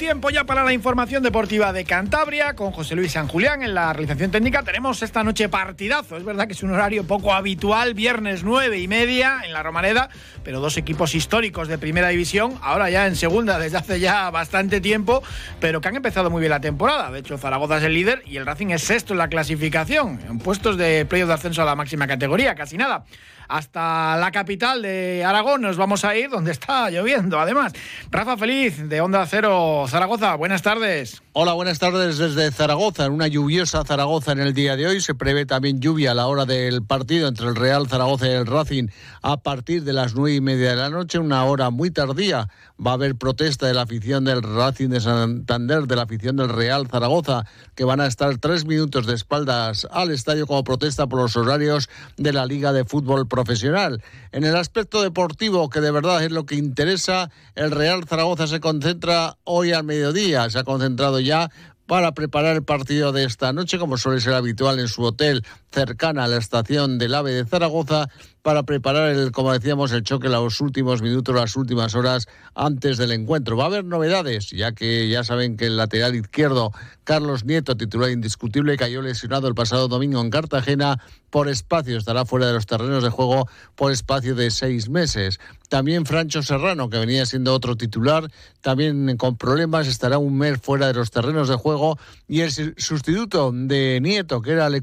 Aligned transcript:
Tiempo 0.00 0.30
ya 0.30 0.44
para 0.44 0.64
la 0.64 0.72
información 0.72 1.22
deportiva 1.22 1.74
de 1.74 1.84
Cantabria 1.84 2.54
con 2.54 2.72
José 2.72 2.96
Luis 2.96 3.12
San 3.12 3.28
Julián 3.28 3.62
en 3.62 3.74
la 3.74 3.92
realización 3.92 4.30
técnica. 4.30 4.62
Tenemos 4.62 5.02
esta 5.02 5.22
noche 5.22 5.50
partidazo. 5.50 6.16
Es 6.16 6.24
verdad 6.24 6.46
que 6.46 6.54
es 6.54 6.62
un 6.62 6.72
horario 6.72 7.06
poco 7.06 7.34
habitual, 7.34 7.92
viernes 7.92 8.42
nueve 8.42 8.78
y 8.78 8.88
media 8.88 9.42
en 9.44 9.52
la 9.52 9.62
Romareda, 9.62 10.08
pero 10.42 10.58
dos 10.60 10.78
equipos 10.78 11.14
históricos 11.14 11.68
de 11.68 11.76
primera 11.76 12.08
división, 12.08 12.54
ahora 12.62 12.88
ya 12.88 13.06
en 13.06 13.14
segunda 13.14 13.58
desde 13.58 13.76
hace 13.76 14.00
ya 14.00 14.30
bastante 14.30 14.80
tiempo, 14.80 15.22
pero 15.60 15.82
que 15.82 15.88
han 15.88 15.96
empezado 15.96 16.30
muy 16.30 16.40
bien 16.40 16.50
la 16.50 16.62
temporada. 16.62 17.10
De 17.10 17.18
hecho, 17.18 17.36
Zaragoza 17.36 17.76
es 17.76 17.82
el 17.82 17.92
líder 17.92 18.22
y 18.24 18.38
el 18.38 18.46
Racing 18.46 18.68
es 18.68 18.80
sexto 18.80 19.12
en 19.12 19.18
la 19.18 19.28
clasificación, 19.28 20.18
en 20.26 20.38
puestos 20.38 20.78
de 20.78 21.04
playoff 21.04 21.28
de 21.28 21.34
ascenso 21.34 21.60
a 21.60 21.66
la 21.66 21.76
máxima 21.76 22.06
categoría, 22.06 22.54
casi 22.54 22.78
nada 22.78 23.04
hasta 23.50 24.16
la 24.16 24.30
capital 24.30 24.80
de 24.80 25.24
Aragón. 25.24 25.60
Nos 25.60 25.76
vamos 25.76 26.04
a 26.04 26.16
ir 26.16 26.30
donde 26.30 26.52
está 26.52 26.88
lloviendo, 26.88 27.38
además. 27.38 27.72
Rafa 28.10 28.36
Feliz, 28.36 28.88
de 28.88 29.00
Onda 29.00 29.26
Cero 29.26 29.84
Zaragoza, 29.88 30.36
buenas 30.36 30.62
tardes. 30.62 31.20
Hola, 31.32 31.52
buenas 31.52 31.78
tardes 31.78 32.18
desde 32.18 32.50
Zaragoza. 32.52 33.06
En 33.06 33.12
una 33.12 33.26
lluviosa 33.26 33.84
Zaragoza 33.84 34.32
en 34.32 34.40
el 34.40 34.54
día 34.54 34.76
de 34.76 34.86
hoy 34.86 35.00
se 35.00 35.14
prevé 35.14 35.46
también 35.46 35.80
lluvia 35.80 36.12
a 36.12 36.14
la 36.14 36.26
hora 36.26 36.46
del 36.46 36.82
partido 36.82 37.28
entre 37.28 37.48
el 37.48 37.56
Real 37.56 37.88
Zaragoza 37.88 38.26
y 38.26 38.32
el 38.32 38.46
Racing 38.46 38.88
a 39.22 39.36
partir 39.36 39.82
de 39.84 39.92
las 39.92 40.14
nueve 40.14 40.36
y 40.36 40.40
media 40.40 40.70
de 40.70 40.76
la 40.76 40.90
noche, 40.90 41.18
una 41.18 41.44
hora 41.44 41.70
muy 41.70 41.90
tardía. 41.90 42.48
Va 42.84 42.92
a 42.92 42.94
haber 42.94 43.16
protesta 43.16 43.66
de 43.66 43.74
la 43.74 43.82
afición 43.82 44.24
del 44.24 44.42
Racing 44.42 44.88
de 44.88 45.00
Santander, 45.00 45.86
de 45.86 45.96
la 45.96 46.02
afición 46.02 46.36
del 46.36 46.48
Real 46.48 46.88
Zaragoza, 46.88 47.44
que 47.74 47.84
van 47.84 48.00
a 48.00 48.06
estar 48.06 48.38
tres 48.38 48.64
minutos 48.64 49.06
de 49.06 49.14
espaldas 49.14 49.86
al 49.90 50.10
estadio 50.10 50.46
como 50.46 50.64
protesta 50.64 51.06
por 51.06 51.20
los 51.20 51.36
horarios 51.36 51.88
de 52.16 52.32
la 52.32 52.46
Liga 52.46 52.72
de 52.72 52.84
Fútbol 52.84 53.28
Profesional. 53.40 54.02
En 54.32 54.44
el 54.44 54.54
aspecto 54.54 55.00
deportivo, 55.00 55.70
que 55.70 55.80
de 55.80 55.90
verdad 55.90 56.22
es 56.22 56.30
lo 56.30 56.44
que 56.44 56.56
interesa, 56.56 57.30
el 57.54 57.70
Real 57.70 58.04
Zaragoza 58.06 58.46
se 58.46 58.60
concentra 58.60 59.38
hoy 59.44 59.72
al 59.72 59.82
mediodía. 59.82 60.50
Se 60.50 60.58
ha 60.58 60.64
concentrado 60.64 61.20
ya 61.20 61.50
para 61.86 62.12
preparar 62.12 62.54
el 62.54 62.64
partido 62.64 63.12
de 63.12 63.24
esta 63.24 63.54
noche, 63.54 63.78
como 63.78 63.96
suele 63.96 64.20
ser 64.20 64.34
habitual 64.34 64.78
en 64.78 64.88
su 64.88 65.02
hotel 65.02 65.42
cercana 65.72 66.24
a 66.24 66.28
la 66.28 66.36
estación 66.36 66.98
del 66.98 67.14
AVE 67.14 67.32
de 67.32 67.46
Zaragoza, 67.46 68.10
para 68.42 68.62
preparar, 68.62 69.10
el, 69.10 69.32
como 69.32 69.52
decíamos, 69.52 69.92
el 69.92 70.02
choque 70.02 70.28
los 70.28 70.60
últimos 70.60 71.02
minutos, 71.02 71.34
las 71.34 71.56
últimas 71.56 71.94
horas 71.94 72.26
antes 72.54 72.96
del 72.96 73.12
encuentro. 73.12 73.56
Va 73.56 73.64
a 73.64 73.66
haber 73.66 73.84
novedades, 73.84 74.50
ya 74.50 74.72
que 74.72 75.08
ya 75.08 75.24
saben 75.24 75.56
que 75.56 75.66
el 75.66 75.76
lateral 75.76 76.14
izquierdo, 76.14 76.72
Carlos 77.04 77.44
Nieto, 77.44 77.76
titular 77.76 78.10
indiscutible, 78.10 78.76
cayó 78.76 79.02
lesionado 79.02 79.48
el 79.48 79.54
pasado 79.54 79.88
domingo 79.88 80.20
en 80.20 80.30
Cartagena 80.30 80.98
por 81.30 81.48
espacio, 81.48 81.96
estará 81.96 82.24
fuera 82.24 82.48
de 82.48 82.54
los 82.54 82.66
terrenos 82.66 83.02
de 83.02 83.10
juego 83.10 83.48
por 83.76 83.92
espacio 83.92 84.34
de 84.34 84.50
seis 84.50 84.88
meses. 84.88 85.38
También 85.68 86.04
Francho 86.04 86.42
Serrano, 86.42 86.90
que 86.90 86.98
venía 86.98 87.24
siendo 87.26 87.54
otro 87.54 87.76
titular, 87.76 88.28
también 88.60 89.16
con 89.16 89.36
problemas, 89.36 89.86
estará 89.86 90.18
un 90.18 90.36
mes 90.36 90.60
fuera 90.60 90.88
de 90.88 90.94
los 90.94 91.12
terrenos 91.12 91.48
de 91.48 91.54
juego. 91.54 91.98
Y 92.26 92.40
el 92.40 92.50
sustituto 92.76 93.52
de 93.54 94.00
Nieto, 94.02 94.42
que 94.42 94.50
era 94.50 94.68
Le 94.68 94.82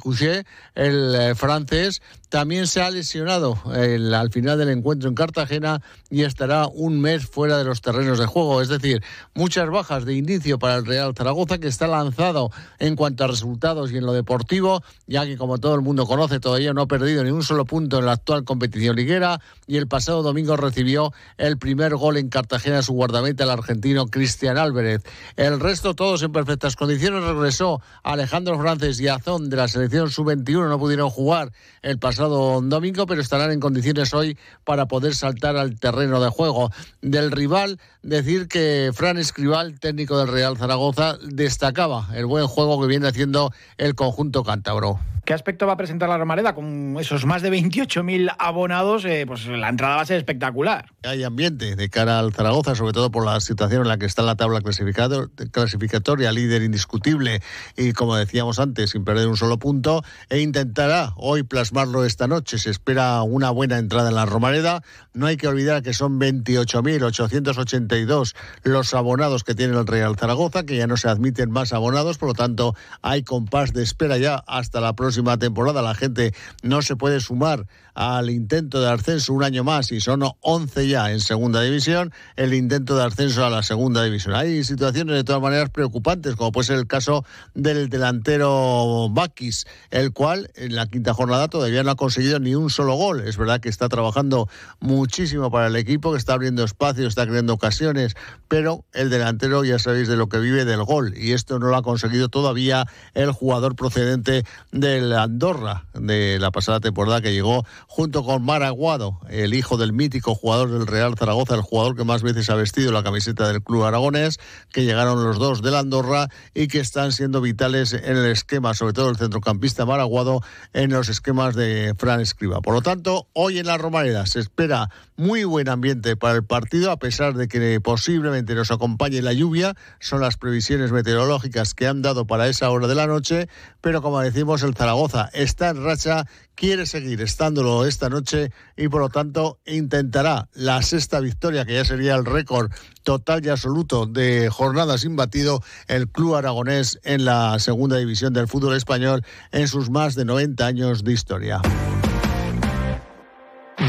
el 0.75 1.15
eh, 1.15 1.35
francés, 1.35 2.01
también 2.29 2.67
se 2.67 2.81
ha 2.81 2.89
lesionado 2.89 3.46
al 3.53 4.31
final 4.31 4.57
del 4.57 4.69
encuentro 4.69 5.09
en 5.09 5.15
Cartagena 5.15 5.81
y 6.09 6.23
estará 6.23 6.67
un 6.67 6.99
mes 6.99 7.25
fuera 7.25 7.57
de 7.57 7.63
los 7.63 7.81
terrenos 7.81 8.19
de 8.19 8.25
juego. 8.25 8.61
Es 8.61 8.69
decir, 8.69 9.03
muchas 9.33 9.69
bajas 9.69 10.05
de 10.05 10.15
inicio 10.15 10.59
para 10.59 10.75
el 10.75 10.85
Real 10.85 11.13
Zaragoza 11.15 11.57
que 11.57 11.67
está 11.67 11.87
lanzado 11.87 12.51
en 12.79 12.95
cuanto 12.95 13.23
a 13.23 13.27
resultados 13.27 13.91
y 13.91 13.97
en 13.97 14.05
lo 14.05 14.13
deportivo, 14.13 14.83
ya 15.05 15.25
que 15.25 15.37
como 15.37 15.57
todo 15.57 15.75
el 15.75 15.81
mundo 15.81 16.05
conoce 16.05 16.39
todavía 16.39 16.73
no 16.73 16.81
ha 16.81 16.87
perdido 16.87 17.23
ni 17.23 17.31
un 17.31 17.43
solo 17.43 17.65
punto 17.65 17.99
en 17.99 18.05
la 18.05 18.13
actual 18.13 18.43
competición 18.43 18.95
liguera 18.95 19.39
y 19.67 19.77
el 19.77 19.87
pasado 19.87 20.23
domingo 20.23 20.55
recibió 20.55 21.13
el 21.37 21.57
primer 21.57 21.95
gol 21.95 22.17
en 22.17 22.29
Cartagena 22.29 22.81
su 22.81 22.93
guardameta 22.93 23.43
el 23.43 23.49
argentino 23.49 24.07
Cristian 24.07 24.57
Álvarez. 24.57 25.03
El 25.35 25.59
resto 25.59 25.93
todos 25.93 26.23
en 26.23 26.31
perfectas 26.31 26.75
condiciones. 26.75 27.23
Regresó 27.23 27.81
Alejandro 28.03 28.57
Frances 28.59 28.99
y 28.99 29.07
Azón 29.07 29.49
de 29.49 29.57
la 29.57 29.67
selección 29.67 30.09
sub-21 30.09 30.69
no 30.69 30.79
pudieron 30.79 31.09
jugar 31.09 31.51
el 31.81 31.99
pasado 31.99 32.61
domingo, 32.61 33.05
pero 33.05 33.21
estarán 33.37 33.53
en 33.53 33.59
condiciones 33.59 34.15
hoy 34.15 34.35
para 34.63 34.87
poder 34.87 35.13
saltar 35.13 35.57
al 35.57 35.79
terreno 35.79 36.19
de 36.19 36.29
juego. 36.29 36.71
Del 37.03 37.31
rival, 37.31 37.79
decir 38.01 38.47
que 38.47 38.89
Fran 38.95 39.19
Escribal, 39.19 39.79
técnico 39.79 40.17
del 40.17 40.29
Real 40.29 40.57
Zaragoza, 40.57 41.17
destacaba 41.21 42.07
el 42.15 42.25
buen 42.25 42.47
juego 42.47 42.81
que 42.81 42.87
viene 42.87 43.07
haciendo 43.07 43.53
el 43.77 43.93
conjunto 43.93 44.43
cántabro. 44.43 44.99
¿Qué 45.27 45.33
aspecto 45.33 45.67
va 45.67 45.73
a 45.73 45.75
presentar 45.77 46.07
la 46.07 46.17
Romareda 46.17 46.55
con 46.55 46.95
esos 47.01 47.25
más 47.25 47.41
de 47.41 47.51
28.000 47.51 48.33
abonados? 48.39 49.03
Eh, 49.03 49.25
pues 49.27 49.45
la 49.45 49.67
entrada 49.67 49.97
va 49.97 50.01
a 50.03 50.05
ser 50.05 50.15
espectacular. 50.15 50.85
Hay 51.03 51.25
ambiente 51.25 51.75
de 51.75 51.89
cara 51.89 52.17
al 52.19 52.31
Zaragoza, 52.31 52.75
sobre 52.75 52.93
todo 52.93 53.11
por 53.11 53.25
la 53.25 53.41
situación 53.41 53.81
en 53.81 53.89
la 53.89 53.97
que 53.97 54.05
está 54.05 54.21
la 54.21 54.35
tabla 54.35 54.61
clasificatoria, 54.61 56.31
líder 56.31 56.61
indiscutible 56.61 57.41
y, 57.75 57.91
como 57.91 58.15
decíamos 58.15 58.57
antes, 58.59 58.91
sin 58.91 59.03
perder 59.03 59.27
un 59.27 59.35
solo 59.35 59.59
punto, 59.59 60.01
e 60.29 60.39
intentará 60.39 61.11
hoy 61.17 61.43
plasmarlo 61.43 62.05
esta 62.05 62.27
noche. 62.27 62.57
Se 62.57 62.69
espera 62.69 63.21
una 63.27 63.51
buena 63.51 63.77
entrada 63.77 64.09
en 64.09 64.15
la 64.15 64.25
Romareda. 64.25 64.83
No 65.13 65.25
hay 65.25 65.37
que 65.37 65.47
olvidar 65.47 65.83
que 65.83 65.93
son 65.93 66.19
28.882 66.19 68.35
los 68.63 68.93
abonados 68.93 69.43
que 69.43 69.55
tiene 69.55 69.77
el 69.77 69.87
Real 69.87 70.15
Zaragoza, 70.17 70.63
que 70.63 70.77
ya 70.77 70.87
no 70.87 70.97
se 70.97 71.09
admiten 71.09 71.51
más 71.51 71.73
abonados, 71.73 72.17
por 72.17 72.29
lo 72.29 72.33
tanto 72.33 72.75
hay 73.01 73.23
compás 73.23 73.73
de 73.73 73.83
espera 73.83 74.17
ya 74.17 74.43
hasta 74.47 74.81
la 74.81 74.93
próxima 74.93 75.37
temporada. 75.37 75.81
La 75.81 75.95
gente 75.95 76.33
no 76.63 76.81
se 76.81 76.95
puede 76.95 77.19
sumar 77.19 77.67
al 77.97 78.29
intento 78.29 78.79
de 78.79 78.91
ascenso 78.91 79.33
un 79.33 79.43
año 79.43 79.63
más 79.63 79.91
y 79.91 80.01
son 80.01 80.21
11 80.41 80.87
ya 80.87 81.11
en 81.11 81.19
segunda 81.19 81.63
división, 81.63 82.13
el 82.35 82.53
intento 82.53 82.95
de 82.95 83.03
ascenso 83.03 83.43
a 83.43 83.49
la 83.49 83.63
segunda 83.63 84.03
división. 84.03 84.35
Hay 84.35 84.63
situaciones 84.63 85.15
de 85.15 85.23
todas 85.23 85.41
maneras 85.41 85.71
preocupantes, 85.71 86.35
como 86.35 86.51
puede 86.51 86.67
ser 86.67 86.77
el 86.77 86.85
caso 86.85 87.25
del 87.55 87.89
delantero 87.89 89.09
Bakis, 89.09 89.65
el 89.89 90.13
cual 90.13 90.51
en 90.53 90.75
la 90.75 90.85
quinta 90.85 91.15
jornada 91.15 91.47
todavía 91.47 91.81
no 91.81 91.89
ha 91.89 91.95
conseguido 91.95 92.39
ni 92.39 92.53
un 92.53 92.69
solo 92.69 92.93
gol. 92.93 93.21
Es 93.21 93.35
verdad 93.35 93.61
que 93.61 93.69
está 93.69 93.89
trabajando 93.89 94.47
muchísimo 94.79 95.49
para 95.49 95.65
el 95.65 95.75
equipo, 95.75 96.11
que 96.11 96.19
está 96.19 96.33
abriendo 96.33 96.63
espacio, 96.63 97.07
está 97.07 97.25
creando 97.25 97.55
ocasiones, 97.55 98.13
pero 98.47 98.85
el 98.93 99.09
delantero 99.09 99.65
ya 99.65 99.79
sabéis 99.79 100.07
de 100.07 100.17
lo 100.17 100.29
que 100.29 100.37
vive 100.37 100.65
del 100.65 100.83
gol 100.83 101.15
y 101.17 101.31
esto 101.31 101.57
no 101.57 101.65
lo 101.65 101.75
ha 101.75 101.81
conseguido 101.81 102.29
todavía 102.29 102.85
el 103.15 103.31
jugador 103.31 103.75
procedente 103.75 104.43
del 104.71 105.13
Andorra 105.13 105.87
de 105.95 106.37
la 106.37 106.51
pasada 106.51 106.79
temporada 106.79 107.21
que 107.21 107.33
llegó 107.33 107.65
junto 107.87 108.23
con 108.23 108.43
Maraguado, 108.43 109.19
el 109.29 109.53
hijo 109.53 109.77
del 109.77 109.93
mítico 109.93 110.35
jugador 110.35 110.69
del 110.69 110.85
Real 110.85 111.15
Zaragoza, 111.17 111.55
el 111.55 111.61
jugador 111.61 111.95
que 111.95 112.03
más 112.03 112.21
veces 112.21 112.49
ha 112.49 112.55
vestido 112.55 112.91
la 112.91 113.01
camiseta 113.01 113.47
del 113.47 113.63
club 113.63 113.85
aragonés, 113.85 114.39
que 114.71 114.83
llegaron 114.83 115.23
los 115.23 115.39
dos 115.39 115.61
de 115.61 115.71
la 115.71 115.79
Andorra 115.79 116.27
y 116.53 116.67
que 116.67 116.79
están 116.79 117.11
siendo 117.11 117.41
vitales 117.41 117.93
en 117.93 118.17
el 118.17 118.27
esquema, 118.27 118.73
sobre 118.73 118.93
todo 118.93 119.09
el 119.09 119.17
centrocampista 119.17 119.85
Maraguado, 119.85 120.41
en 120.73 120.91
los 120.91 121.09
esquemas 121.09 121.55
de 121.55 121.95
Fran 121.97 122.19
Escriba. 122.19 122.61
Por 122.61 122.73
lo 122.73 122.81
tanto, 122.81 123.27
hoy 123.33 123.57
en 123.57 123.65
la 123.65 123.77
Romareda 123.77 124.25
se 124.25 124.41
espera 124.41 124.89
muy 125.15 125.45
buen 125.45 125.69
ambiente 125.69 126.15
para 126.15 126.35
el 126.35 126.43
partido, 126.43 126.91
a 126.91 126.99
pesar 126.99 127.33
de 127.33 127.47
que 127.47 127.81
posiblemente 127.81 128.53
nos 128.53 128.69
acompañe 128.69 129.21
la 129.21 129.33
lluvia. 129.33 129.75
Son 129.99 130.21
las 130.21 130.37
previsiones 130.37 130.91
meteorológicas 130.91 131.73
que 131.73 131.87
han 131.87 132.01
dado 132.01 132.27
para 132.27 132.47
esa 132.47 132.69
hora 132.69 132.87
de 132.87 132.95
la 132.95 133.07
noche, 133.07 133.49
pero 133.81 134.01
como 134.01 134.19
decimos, 134.19 134.61
el 134.61 134.75
Zaragoza 134.75 135.29
está 135.33 135.69
en 135.69 135.83
racha 135.83 136.27
quiere 136.57 136.87
seguir 136.87 137.21
estándolo 137.21 137.85
esta 137.85 138.09
noche 138.09 138.51
y 138.75 138.89
por 138.89 138.99
lo 138.99 139.09
tanto 139.09 139.59
intentará 139.65 140.49
la 140.53 140.81
sexta 140.81 141.19
victoria, 141.19 141.63
que 141.65 141.75
ya 141.75 141.85
sería 141.85 142.15
el 142.15 142.25
récord 142.25 142.71
total 143.03 143.45
y 143.45 143.49
absoluto 143.49 144.07
de 144.07 144.49
jornadas 144.49 145.01
sin 145.01 145.15
batido, 145.15 145.63
el 145.87 146.09
club 146.09 146.35
aragonés 146.35 146.99
en 147.03 147.25
la 147.25 147.59
segunda 147.59 147.97
división 147.97 148.33
del 148.33 148.47
fútbol 148.47 148.75
español 148.75 149.23
en 149.51 149.67
sus 149.67 149.91
más 149.91 150.15
de 150.15 150.25
90 150.25 150.65
años 150.65 151.03
de 151.03 151.13
historia. 151.13 151.61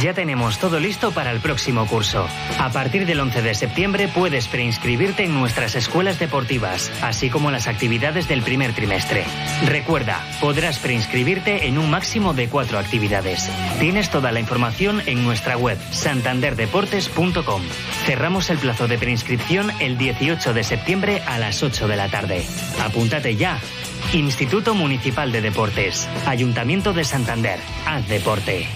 Ya 0.03 0.15
tenemos 0.15 0.59
todo 0.59 0.79
listo 0.79 1.11
para 1.11 1.33
el 1.33 1.41
próximo 1.41 1.87
curso. 1.87 2.25
A 2.59 2.71
partir 2.71 3.05
del 3.05 3.19
11 3.19 3.43
de 3.43 3.55
septiembre 3.55 4.07
puedes 4.07 4.47
preinscribirte 4.47 5.25
en 5.25 5.35
nuestras 5.35 5.75
escuelas 5.75 6.21
deportivas, 6.21 6.93
así 7.03 7.31
como 7.31 7.51
las 7.51 7.67
actividades 7.67 8.29
del 8.29 8.43
primer 8.43 8.75
trimestre. 8.75 9.25
Recuerda, 9.67 10.25
podrás 10.41 10.79
preinscribirte 10.79 11.67
en 11.67 11.79
un 11.79 11.91
máximo 11.91 12.33
de 12.33 12.49
cuatro 12.49 12.79
actividades. 12.79 13.51
Tienes 13.81 14.09
toda 14.11 14.31
la 14.31 14.39
información 14.39 15.03
en 15.07 15.25
nuestra 15.25 15.57
web 15.57 15.79
santanderdeportes.com. 15.91 17.63
Cerramos 18.05 18.51
el 18.51 18.59
plazo 18.59 18.87
de 18.87 18.99
preinscripción 18.99 19.73
el 19.81 19.99
18 19.99 20.55
de 20.55 20.63
septiembre 20.63 21.23
a 21.27 21.39
las 21.39 21.63
8 21.65 21.89
de 21.89 21.97
la 21.97 22.09
tarde. 22.09 22.47
Apúntate 22.81 23.35
ya. 23.35 23.59
Instituto 24.13 24.75
Municipal 24.75 25.33
de 25.33 25.41
Deportes. 25.41 26.09
Ayuntamiento 26.27 26.93
de 26.93 27.03
Santander. 27.03 27.59
Haz 27.85 28.07
deporte. 28.09 28.69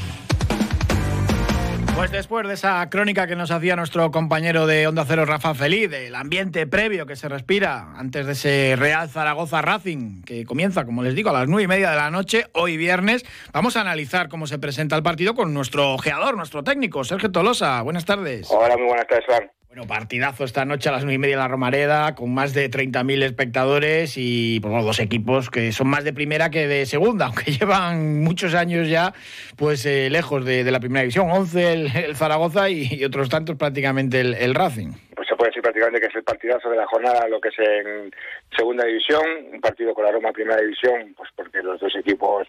Pues 1.94 2.10
después 2.10 2.48
de 2.48 2.54
esa 2.54 2.88
crónica 2.88 3.26
que 3.26 3.36
nos 3.36 3.50
hacía 3.50 3.76
nuestro 3.76 4.10
compañero 4.10 4.66
de 4.66 4.86
Onda 4.86 5.04
Cero, 5.06 5.24
Rafa 5.24 5.54
Feliz, 5.54 5.90
del 5.90 6.14
ambiente 6.14 6.66
previo 6.66 7.06
que 7.06 7.16
se 7.16 7.28
respira 7.28 7.92
antes 7.96 8.26
de 8.26 8.32
ese 8.32 8.76
Real 8.76 9.08
Zaragoza 9.08 9.62
Racing, 9.62 10.22
que 10.22 10.44
comienza, 10.44 10.84
como 10.84 11.02
les 11.02 11.14
digo, 11.14 11.30
a 11.30 11.34
las 11.34 11.48
nueve 11.48 11.64
y 11.64 11.68
media 11.68 11.90
de 11.90 11.96
la 11.96 12.10
noche, 12.10 12.46
hoy 12.54 12.76
viernes, 12.76 13.24
vamos 13.52 13.76
a 13.76 13.82
analizar 13.82 14.28
cómo 14.28 14.46
se 14.46 14.58
presenta 14.58 14.96
el 14.96 15.02
partido 15.02 15.34
con 15.34 15.54
nuestro 15.54 15.92
ojeador, 15.92 16.36
nuestro 16.36 16.64
técnico, 16.64 17.04
Sergio 17.04 17.30
Tolosa. 17.30 17.82
Buenas 17.82 18.04
tardes. 18.04 18.48
Hola, 18.50 18.76
muy 18.76 18.86
buenas 18.86 19.06
tardes, 19.06 19.26
Juan. 19.26 19.50
Bueno, 19.74 19.88
partidazo 19.88 20.44
esta 20.44 20.66
noche 20.66 20.90
a 20.90 20.92
las 20.92 21.02
nueve 21.02 21.14
y 21.14 21.18
media 21.18 21.32
en 21.32 21.38
la 21.38 21.48
Romareda, 21.48 22.14
con 22.14 22.34
más 22.34 22.52
de 22.52 22.70
30.000 22.70 23.22
espectadores 23.22 24.18
y 24.18 24.60
pues, 24.60 24.84
dos 24.84 25.00
equipos 25.00 25.48
que 25.48 25.72
son 25.72 25.88
más 25.88 26.04
de 26.04 26.12
primera 26.12 26.50
que 26.50 26.68
de 26.68 26.84
segunda, 26.84 27.24
aunque 27.28 27.52
llevan 27.52 28.22
muchos 28.22 28.54
años 28.54 28.90
ya 28.90 29.14
pues 29.56 29.86
eh, 29.86 30.10
lejos 30.10 30.44
de, 30.44 30.70
la 30.70 30.78
primera 30.78 31.00
división. 31.00 31.30
11 31.30 31.72
el, 31.72 32.16
Zaragoza 32.16 32.68
y, 32.68 33.02
otros 33.02 33.30
tantos 33.30 33.56
prácticamente 33.56 34.20
el, 34.20 34.54
Racing. 34.54 34.90
Pues 35.16 35.26
se 35.26 35.36
puede 35.36 35.48
decir 35.48 35.62
prácticamente 35.62 36.00
que 36.00 36.08
es 36.08 36.16
el 36.16 36.24
partidazo 36.24 36.68
de 36.68 36.76
la 36.76 36.86
jornada, 36.86 37.26
lo 37.28 37.40
que 37.40 37.48
es 37.48 37.58
en 37.58 38.10
segunda 38.54 38.84
división, 38.84 39.22
un 39.54 39.60
partido 39.62 39.94
con 39.94 40.04
la 40.04 40.12
Roma 40.12 40.32
primera 40.32 40.60
división, 40.60 41.14
pues 41.16 41.30
porque 41.34 41.62
los 41.62 41.80
dos 41.80 41.96
equipos 41.96 42.46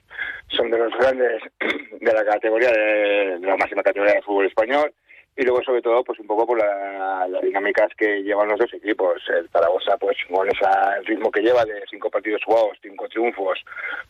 son 0.50 0.70
de 0.70 0.78
los 0.78 0.92
grandes 1.00 1.42
de 2.02 2.14
la 2.14 2.26
categoría, 2.26 2.70
de 2.70 3.40
la 3.40 3.56
máxima 3.56 3.82
categoría 3.82 4.16
del 4.16 4.24
fútbol 4.24 4.48
español 4.48 4.94
y 5.36 5.44
luego 5.44 5.64
sobre 5.64 5.82
todo 5.82 6.04
pues 6.04 6.20
un 6.20 6.28
poco 6.28 6.46
por 6.46 6.58
las 6.60 7.42
dinámicas 7.42 7.90
que 7.98 8.22
llevan 8.22 8.50
los 8.50 8.60
dos 8.60 8.74
equipos. 8.74 9.22
El 9.30 9.50
Zaragoza 9.50 9.98
pues 9.98 10.18
con 10.30 10.48
ese 10.48 10.66
ritmo 11.06 11.32
que 11.32 11.42
lleva 11.42 11.66
de 11.66 11.84
cinco 11.90 12.10
partidos 12.10 12.44
jugados 12.46 12.78
cinco 12.82 13.08
triunfos 13.10 13.60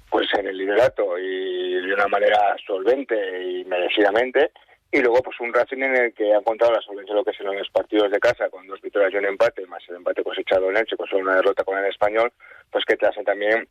pues 0.09 0.27
en 0.37 0.47
el 0.47 0.57
liderato 0.57 1.17
y 1.17 1.81
de 1.81 1.93
una 1.93 2.07
manera 2.07 2.55
solvente 2.65 3.15
y 3.43 3.65
merecidamente. 3.65 4.51
Y 4.91 5.01
luego 5.01 5.23
pues 5.23 5.39
un 5.39 5.53
Racing 5.53 5.81
en 5.81 5.95
el 5.95 6.13
que 6.13 6.35
ha 6.35 6.41
contado 6.41 6.73
la 6.73 6.81
solvencia 6.81 7.15
de 7.15 7.21
lo 7.21 7.25
que 7.25 7.33
son 7.33 7.57
los 7.57 7.69
partidos 7.71 8.11
de 8.11 8.19
casa 8.19 8.49
con 8.49 8.67
dos 8.67 8.79
victorias 8.81 9.11
y 9.13 9.17
un 9.17 9.25
empate 9.25 9.65
más 9.65 9.81
el 9.89 9.95
empate 9.95 10.23
cosechado 10.23 10.69
en 10.69 10.77
Elche 10.77 10.97
con 10.97 11.07
solo 11.07 11.23
una 11.23 11.35
derrota 11.35 11.63
con 11.63 11.79
el 11.79 11.85
español 11.85 12.31
pues 12.69 12.85
que 12.85 12.95
te 12.95 13.07
hace 13.07 13.23
también 13.23 13.67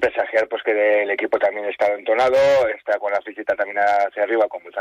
presagiar 0.00 0.48
pues 0.48 0.62
que 0.62 1.02
el 1.02 1.10
equipo 1.10 1.38
también 1.38 1.66
está 1.66 1.86
entonado, 1.94 2.36
está 2.76 2.98
con 2.98 3.12
la 3.12 3.20
visita 3.24 3.54
también 3.54 3.78
hacia 3.78 4.22
arriba 4.22 4.48
como 4.48 4.68
el 4.68 4.74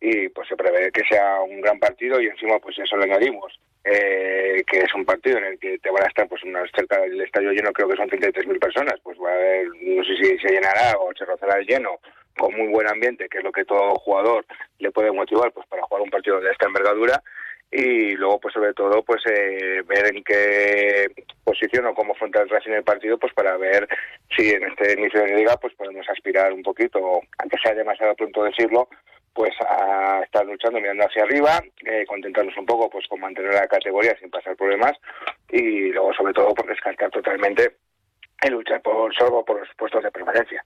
y 0.00 0.28
pues 0.28 0.48
se 0.48 0.56
prevé 0.56 0.90
que 0.92 1.02
sea 1.08 1.40
un 1.40 1.60
gran 1.60 1.78
partido 1.78 2.20
y 2.20 2.26
encima 2.26 2.58
pues 2.58 2.78
eso 2.78 2.96
le 2.96 3.04
añadimos 3.04 3.58
eh, 3.84 4.62
que 4.66 4.78
es 4.78 4.94
un 4.94 5.04
partido 5.04 5.38
en 5.38 5.44
el 5.44 5.58
que 5.58 5.78
te 5.78 5.90
van 5.90 6.04
a 6.04 6.08
estar 6.08 6.28
pues 6.28 6.42
unas 6.44 6.70
cerca 6.74 7.00
del 7.00 7.20
estadio 7.20 7.52
lleno 7.52 7.72
creo 7.72 7.88
que 7.88 7.96
son 7.96 8.08
33.000 8.08 8.58
personas 8.58 8.94
pues 9.02 9.18
va 9.18 9.30
a 9.30 9.34
haber 9.34 9.66
no 9.80 10.04
sé 10.04 10.16
si 10.16 10.38
se 10.38 10.52
llenará 10.52 10.98
o 10.98 11.10
se 11.16 11.24
rozará 11.24 11.58
el 11.58 11.66
lleno 11.66 11.98
con 12.36 12.54
muy 12.54 12.68
buen 12.68 12.88
ambiente 12.88 13.28
que 13.28 13.38
es 13.38 13.44
lo 13.44 13.52
que 13.52 13.64
todo 13.64 13.94
jugador 13.96 14.44
le 14.78 14.90
puede 14.90 15.10
motivar 15.10 15.52
pues 15.52 15.66
para 15.68 15.82
jugar 15.82 16.02
un 16.02 16.10
partido 16.10 16.40
de 16.40 16.50
esta 16.50 16.66
envergadura 16.66 17.22
y 17.76 18.14
luego 18.14 18.38
pues 18.38 18.54
sobre 18.54 18.72
todo 18.72 19.02
pues 19.02 19.20
eh, 19.26 19.82
ver 19.84 20.14
en 20.14 20.22
qué 20.22 21.06
posición 21.42 21.86
o 21.86 21.94
cómo 21.94 22.12
afronta 22.12 22.40
el 22.40 22.48
Racing 22.48 22.70
el 22.70 22.84
partido 22.84 23.18
pues 23.18 23.34
para 23.34 23.56
ver 23.56 23.88
si 24.36 24.50
en 24.50 24.62
este 24.62 24.92
inicio 24.92 25.20
de 25.20 25.34
liga 25.34 25.56
pues 25.56 25.74
podemos 25.74 26.08
aspirar 26.08 26.52
un 26.52 26.62
poquito 26.62 27.20
aunque 27.38 27.58
sea 27.60 27.74
demasiado 27.74 28.14
pronto 28.14 28.44
decirlo 28.44 28.88
pues 29.32 29.52
a 29.68 30.20
estar 30.22 30.46
luchando 30.46 30.78
mirando 30.78 31.04
hacia 31.04 31.24
arriba 31.24 31.60
eh, 31.84 32.04
contentarnos 32.06 32.56
un 32.56 32.66
poco 32.66 32.88
pues 32.88 33.08
con 33.08 33.18
mantener 33.18 33.52
la 33.52 33.66
categoría 33.66 34.16
sin 34.20 34.30
pasar 34.30 34.54
problemas 34.54 34.92
y 35.50 35.90
luego 35.90 36.14
sobre 36.14 36.32
todo 36.32 36.54
por 36.54 36.68
descartar 36.68 37.10
totalmente 37.10 37.74
el 38.40 38.52
luchar 38.52 38.80
por 38.82 39.12
solo 39.16 39.44
por 39.44 39.58
los 39.58 39.68
puestos 39.76 40.00
de 40.00 40.12
permanencia 40.12 40.64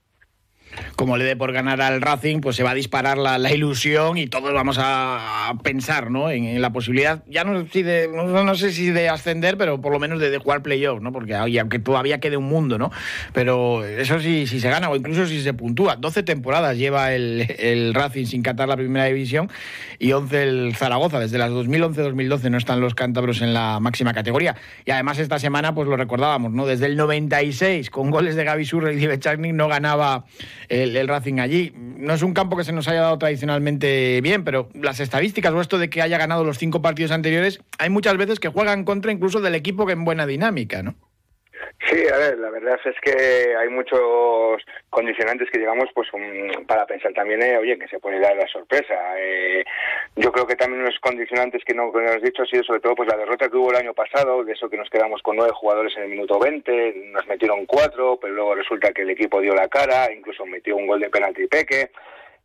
como 0.95 1.17
le 1.17 1.25
dé 1.25 1.35
por 1.35 1.51
ganar 1.51 1.81
al 1.81 2.01
Racing, 2.01 2.41
pues 2.41 2.55
se 2.55 2.63
va 2.63 2.71
a 2.71 2.75
disparar 2.75 3.17
la, 3.17 3.39
ilusión 3.49 4.17
y 4.17 4.27
todos 4.27 4.53
vamos 4.53 4.77
a, 4.79 5.53
pensar 5.63 6.11
¿no? 6.11 6.29
En, 6.29 6.61
la 6.61 6.71
posibilidad, 6.71 7.23
ya 7.27 7.43
no, 7.43 7.65
si 7.67 7.83
de, 7.83 8.07
no, 8.07 8.55
sé 8.55 8.71
si 8.71 8.91
de 8.91 9.09
ascender, 9.09 9.57
pero 9.57 9.81
por 9.81 9.91
lo 9.91 9.99
menos 9.99 10.19
de, 10.19 10.37
jugar 10.37 10.61
playoff, 10.61 11.01
¿no? 11.01 11.11
porque 11.11 11.35
aunque 11.35 11.79
todavía 11.79 12.19
quede 12.19 12.37
un 12.37 12.45
mundo, 12.45 12.77
¿no? 12.77 12.91
pero 13.33 13.85
eso 13.85 14.19
sí, 14.19 14.47
si 14.47 14.59
se 14.59 14.69
gana 14.69 14.89
o 14.89 14.95
incluso 14.95 15.25
si 15.25 15.41
se 15.41 15.53
puntúa. 15.53 15.95
12 15.95 16.23
temporadas 16.23 16.77
lleva 16.77 17.13
el, 17.13 17.93
Racing 17.93 18.25
sin 18.25 18.41
catar 18.41 18.67
la 18.67 18.77
primera 18.77 19.05
división 19.05 19.49
y 19.97 20.11
11 20.11 20.43
el 20.43 20.75
Zaragoza. 20.75 21.19
Desde 21.19 21.37
las 21.37 21.51
2011-2012 21.51 22.49
no 22.49 22.57
están 22.57 22.79
los 22.79 22.95
cántabros 22.95 23.41
en 23.41 23.53
la 23.53 23.79
máxima 23.79 24.13
categoría. 24.13 24.55
Y 24.85 24.91
además 24.91 25.19
esta 25.19 25.39
semana, 25.39 25.73
pues 25.73 25.87
lo 25.87 25.97
recordábamos, 25.97 26.51
¿no? 26.51 26.65
desde 26.65 26.85
el 26.85 26.97
96, 26.97 27.89
con 27.89 28.11
goles 28.11 28.35
de 28.35 28.43
Gaby 28.43 28.65
Surra 28.65 28.91
y 28.91 28.95
Dive 28.95 29.19
no 29.53 29.67
ganaba 29.67 30.25
el, 30.79 31.07
Racing 31.07 31.39
allí. 31.39 31.73
No 31.75 32.13
es 32.13 32.21
un 32.21 32.33
campo 32.33 32.57
que 32.57 32.63
se 32.63 32.71
nos 32.71 32.87
haya 32.87 33.01
dado 33.01 33.17
tradicionalmente 33.17 34.19
bien, 34.21 34.43
pero 34.43 34.69
las 34.73 34.99
estadísticas 34.99 35.53
o 35.53 35.61
esto 35.61 35.77
de 35.77 35.89
que 35.89 36.01
haya 36.01 36.17
ganado 36.17 36.43
los 36.43 36.57
cinco 36.57 36.81
partidos 36.81 37.11
anteriores, 37.11 37.59
hay 37.77 37.89
muchas 37.89 38.17
veces 38.17 38.39
que 38.39 38.49
juega 38.49 38.73
en 38.73 38.85
contra 38.85 39.11
incluso 39.11 39.41
del 39.41 39.55
equipo 39.55 39.85
que 39.85 39.93
en 39.93 40.05
buena 40.05 40.25
dinámica, 40.25 40.83
¿no? 40.83 40.95
Sí, 41.89 42.05
a 42.07 42.17
ver, 42.17 42.37
la 42.37 42.51
verdad 42.51 42.79
es 42.85 42.95
que 43.01 43.55
hay 43.55 43.67
muchos 43.69 44.61
condicionantes 44.91 45.49
que 45.49 45.57
digamos 45.57 45.89
pues 45.95 46.07
para 46.67 46.85
pensar 46.85 47.11
también, 47.13 47.41
eh, 47.41 47.57
oye, 47.57 47.79
que 47.79 47.87
se 47.87 47.99
puede 47.99 48.19
dar 48.19 48.35
la 48.35 48.47
sorpresa. 48.47 48.93
Eh, 49.17 49.65
yo 50.15 50.31
creo 50.31 50.45
que 50.45 50.55
también 50.55 50.83
los 50.83 50.99
condicionantes 50.99 51.63
que 51.65 51.73
no 51.73 51.91
que 51.91 52.01
nos 52.01 52.21
dicho 52.21 52.43
ha 52.43 52.45
sido 52.45 52.63
sobre 52.63 52.81
todo 52.81 52.93
pues 52.93 53.09
la 53.09 53.17
derrota 53.17 53.49
que 53.49 53.57
hubo 53.57 53.71
el 53.71 53.77
año 53.77 53.95
pasado, 53.95 54.43
de 54.43 54.53
eso 54.53 54.69
que 54.69 54.77
nos 54.77 54.89
quedamos 54.89 55.23
con 55.23 55.37
nueve 55.37 55.51
jugadores 55.55 55.97
en 55.97 56.03
el 56.03 56.09
minuto 56.09 56.37
20, 56.37 56.93
nos 57.11 57.25
metieron 57.25 57.65
cuatro, 57.65 58.19
pero 58.21 58.35
luego 58.35 58.53
resulta 58.53 58.91
que 58.91 59.01
el 59.01 59.09
equipo 59.09 59.41
dio 59.41 59.55
la 59.55 59.67
cara, 59.67 60.11
incluso 60.11 60.45
metió 60.45 60.75
un 60.75 60.85
gol 60.85 60.99
de 60.99 61.09
penalti 61.09 61.47
Peque 61.47 61.89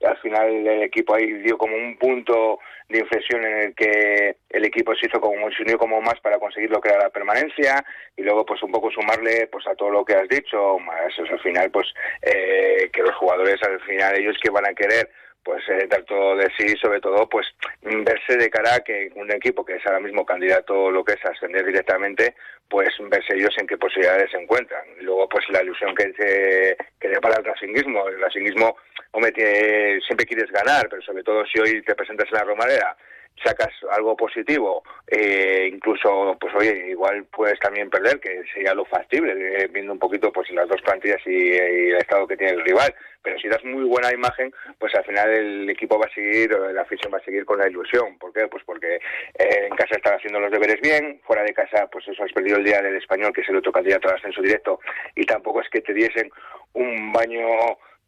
al 0.03 0.17
final 0.19 0.49
el 0.49 0.83
equipo 0.83 1.15
ahí 1.15 1.33
dio 1.43 1.57
como 1.57 1.77
un 1.77 1.97
punto 1.97 2.59
de 2.89 2.99
inflexión 2.99 3.45
en 3.45 3.59
el 3.59 3.75
que 3.75 4.37
el 4.51 4.65
equipo 4.65 4.95
se 4.95 5.07
hizo 5.07 5.21
como 5.21 5.51
se 5.51 5.63
unió 5.63 5.79
como 5.79 6.01
más 6.01 6.21
para 6.21 6.39
conseguir 6.39 6.71
lo 6.71 6.81
que 6.81 6.91
era 6.91 7.05
la 7.05 7.11
permanencia 7.11 7.85
y 8.17 8.23
luego 8.23 8.45
pues 8.45 8.63
un 8.63 8.73
poco 8.73 8.91
sumarle 8.91 9.49
pues 9.51 9.67
a 9.67 9.75
todo 9.75 9.91
lo 9.91 10.05
que 10.05 10.15
has 10.15 10.29
dicho 10.29 10.79
más 10.79 11.13
al 11.19 11.41
final 11.41 11.71
pues 11.71 11.89
eh, 12.23 12.91
que 12.93 13.03
los 13.03 13.15
jugadores 13.17 13.63
al 13.63 13.81
final 13.81 14.17
ellos 14.17 14.37
que 14.43 14.51
van 14.51 14.67
a 14.67 14.75
querer 14.75 15.09
pues 15.45 15.63
eh, 15.69 15.87
dar 15.89 16.03
todo 16.05 16.37
de 16.37 16.51
sí, 16.57 16.75
sobre 16.81 17.01
todo 17.01 17.29
pues 17.29 17.47
verse 17.83 18.37
de 18.37 18.49
cara 18.49 18.77
a 18.77 18.81
que 18.81 19.11
un 19.15 19.31
equipo 19.31 19.65
que 19.65 19.77
es 19.77 19.87
ahora 19.87 20.01
mismo 20.01 20.25
candidato 20.25 20.91
lo 20.91 21.05
que 21.05 21.13
es 21.13 21.25
ascender 21.25 21.67
directamente, 21.67 22.35
pues 22.69 22.89
verse 23.11 23.35
ellos 23.35 23.55
en 23.59 23.67
qué 23.67 23.77
posibilidades 23.77 24.31
se 24.31 24.39
encuentran. 24.39 24.83
Luego 25.03 25.29
pues 25.29 25.45
la 25.51 25.63
ilusión 25.63 25.95
que 25.95 26.13
se 26.15 26.77
que 26.99 27.21
para 27.21 27.37
el 27.37 27.45
racinguismo, 27.45 28.09
el 28.09 28.21
racinguismo, 28.21 28.77
hombre, 29.15 30.01
siempre 30.07 30.27
quieres 30.27 30.51
ganar, 30.51 30.89
pero 30.89 31.01
sobre 31.03 31.23
todo 31.23 31.45
si 31.47 31.59
hoy 31.61 31.83
te 31.83 31.95
presentas 31.95 32.29
en 32.31 32.39
la 32.39 32.45
Romareda 32.45 32.97
sacas 33.43 33.73
algo 33.91 34.17
positivo, 34.17 34.83
eh, 35.09 35.69
incluso, 35.73 36.37
pues 36.41 36.55
oye, 36.55 36.91
igual 36.91 37.25
puedes 37.25 37.59
también 37.59 37.91
perder, 37.91 38.21
que 38.21 38.43
sería 38.53 38.75
lo 38.75 38.85
factible, 38.85 39.33
eh, 39.33 39.69
viendo 39.73 39.93
un 39.93 39.99
poquito 39.99 40.33
pues 40.33 40.51
las 40.51 40.69
dos 40.69 40.81
plantillas 40.83 41.21
y, 41.27 41.53
el 41.53 41.97
estado 41.97 42.27
que 42.27 42.37
tiene 42.37 42.53
el 42.53 42.65
rival. 42.65 42.95
Pero 43.23 43.39
si 43.39 43.49
das 43.49 43.65
muy 43.65 43.85
buena 43.85 44.13
imagen, 44.13 44.53
pues 44.79 44.95
al 44.95 45.05
final 45.05 45.31
el 45.31 45.71
equipo 45.71 45.99
va 45.99 46.07
a 46.07 46.15
seguir, 46.15 46.51
la 46.51 46.83
afición 46.83 47.13
va 47.13 47.19
a 47.19 47.25
seguir 47.25 47.47
con 47.47 47.59
la 47.59 47.69
ilusión. 47.69 48.19
¿Por 48.19 48.33
qué? 48.35 48.47
Pues 48.49 48.63
porque 48.65 48.97
eh, 48.97 49.67
en 49.71 49.75
casa 49.77 49.97
están 49.97 50.17
haciendo 50.17 50.41
los 50.41 50.53
deberes 50.53 50.81
bien, 50.83 51.21
fuera 51.25 51.43
de 51.43 51.55
casa, 51.55 51.89
pues 51.91 52.07
eso 52.07 52.23
has 52.23 52.33
perdido 52.33 52.59
el 52.59 52.65
día 52.65 52.83
del 52.83 52.97
español, 52.97 53.33
que 53.33 53.41
es 53.41 53.49
el 53.49 53.57
otro 53.57 53.73
candidato 53.73 54.09
al 54.09 54.17
ascenso 54.17 54.43
directo, 54.43 54.79
y 55.15 55.25
tampoco 55.25 55.63
es 55.63 55.69
que 55.71 55.81
te 55.81 55.95
diesen 55.95 56.31
un 56.75 57.13
baño 57.13 57.47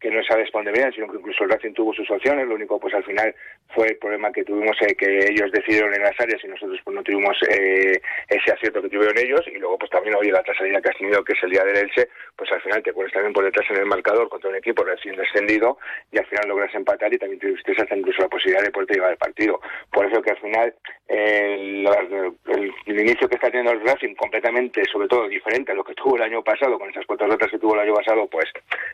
que 0.01 0.11
no 0.11 0.21
es 0.21 0.31
a 0.31 0.37
bien, 0.37 0.93
sino 0.93 1.09
que 1.09 1.19
incluso 1.19 1.45
el 1.45 1.51
Racing 1.51 1.73
tuvo 1.73 1.95
sus 1.95 2.11
opciones, 2.11 2.47
lo 2.47 2.55
único 2.55 2.79
pues 2.79 2.95
al 2.95 3.05
final 3.05 3.35
fue 3.75 3.89
el 3.89 3.97
problema 3.97 4.31
que 4.31 4.45
tuvimos 4.45 4.77
eh, 4.83 4.95
que 4.95 5.31
ellos 5.31 5.51
decidieron 5.53 5.95
en 5.95 6.03
las 6.03 6.19
áreas 6.21 6.43
y 6.45 6.49
nosotros 6.49 6.79
pues 6.85 6.95
no 6.95 7.03
tuvimos 7.03 7.37
eh, 7.49 8.01
ese 8.29 8.53
acierto 8.53 8.83
que 8.83 8.89
tuvieron 8.89 9.17
ellos 9.19 9.41
y 9.47 9.59
luego 9.59 9.79
pues 9.79 9.91
también 9.91 10.17
oye 10.17 10.31
la 10.31 10.43
salida 10.45 10.81
que 10.81 10.91
has 10.91 10.99
tenido 10.99 11.25
que 11.25 11.33
es 11.33 11.43
el 11.43 11.51
día 11.51 11.65
del 11.65 11.77
Elche, 11.77 12.09
pues 12.37 12.51
al 12.53 12.61
final 12.63 12.83
te 12.83 12.93
pones 12.93 13.13
también 13.13 13.33
por 13.33 13.45
detrás 13.45 13.69
en 13.71 13.77
el 13.77 13.87
marcador 13.87 14.29
contra 14.29 14.51
un 14.51 14.57
equipo 14.57 14.85
recién 14.85 15.17
descendido 15.17 15.79
y 16.13 16.19
al 16.19 16.27
final 16.27 16.49
logras 16.49 16.75
empatar 16.75 17.13
y 17.13 17.19
también 17.19 17.41
tuviste 17.41 17.73
hasta 17.73 17.97
incluso 17.97 18.23
la 18.23 18.29
posibilidad 18.29 18.63
de 18.63 18.71
poder 18.71 18.91
llevar 18.91 19.13
el 19.13 19.19
partido. 19.19 19.61
Por 19.93 20.07
eso 20.07 20.23
que 20.23 20.31
al 20.31 20.39
final 20.39 20.75
el, 21.09 22.66
inicio 22.87 23.29
que 23.29 23.35
está 23.35 23.51
teniendo 23.51 23.73
el 23.73 23.85
Racing 23.85 24.15
completamente, 24.15 24.85
sobre 24.91 25.09
todo 25.09 25.29
diferente 25.29 25.73
a 25.73 25.75
lo 25.75 25.83
que 25.83 25.95
tuvo 25.95 26.17
el 26.17 26.23
año 26.23 26.43
pasado, 26.43 26.79
con 26.79 26.89
esas 26.89 27.05
cuatro 27.07 27.27
notas 27.27 27.51
que 27.51 27.59
tuvo 27.59 27.75
el 27.75 27.81
año 27.81 27.95
pasado, 27.95 28.29
pues 28.29 28.47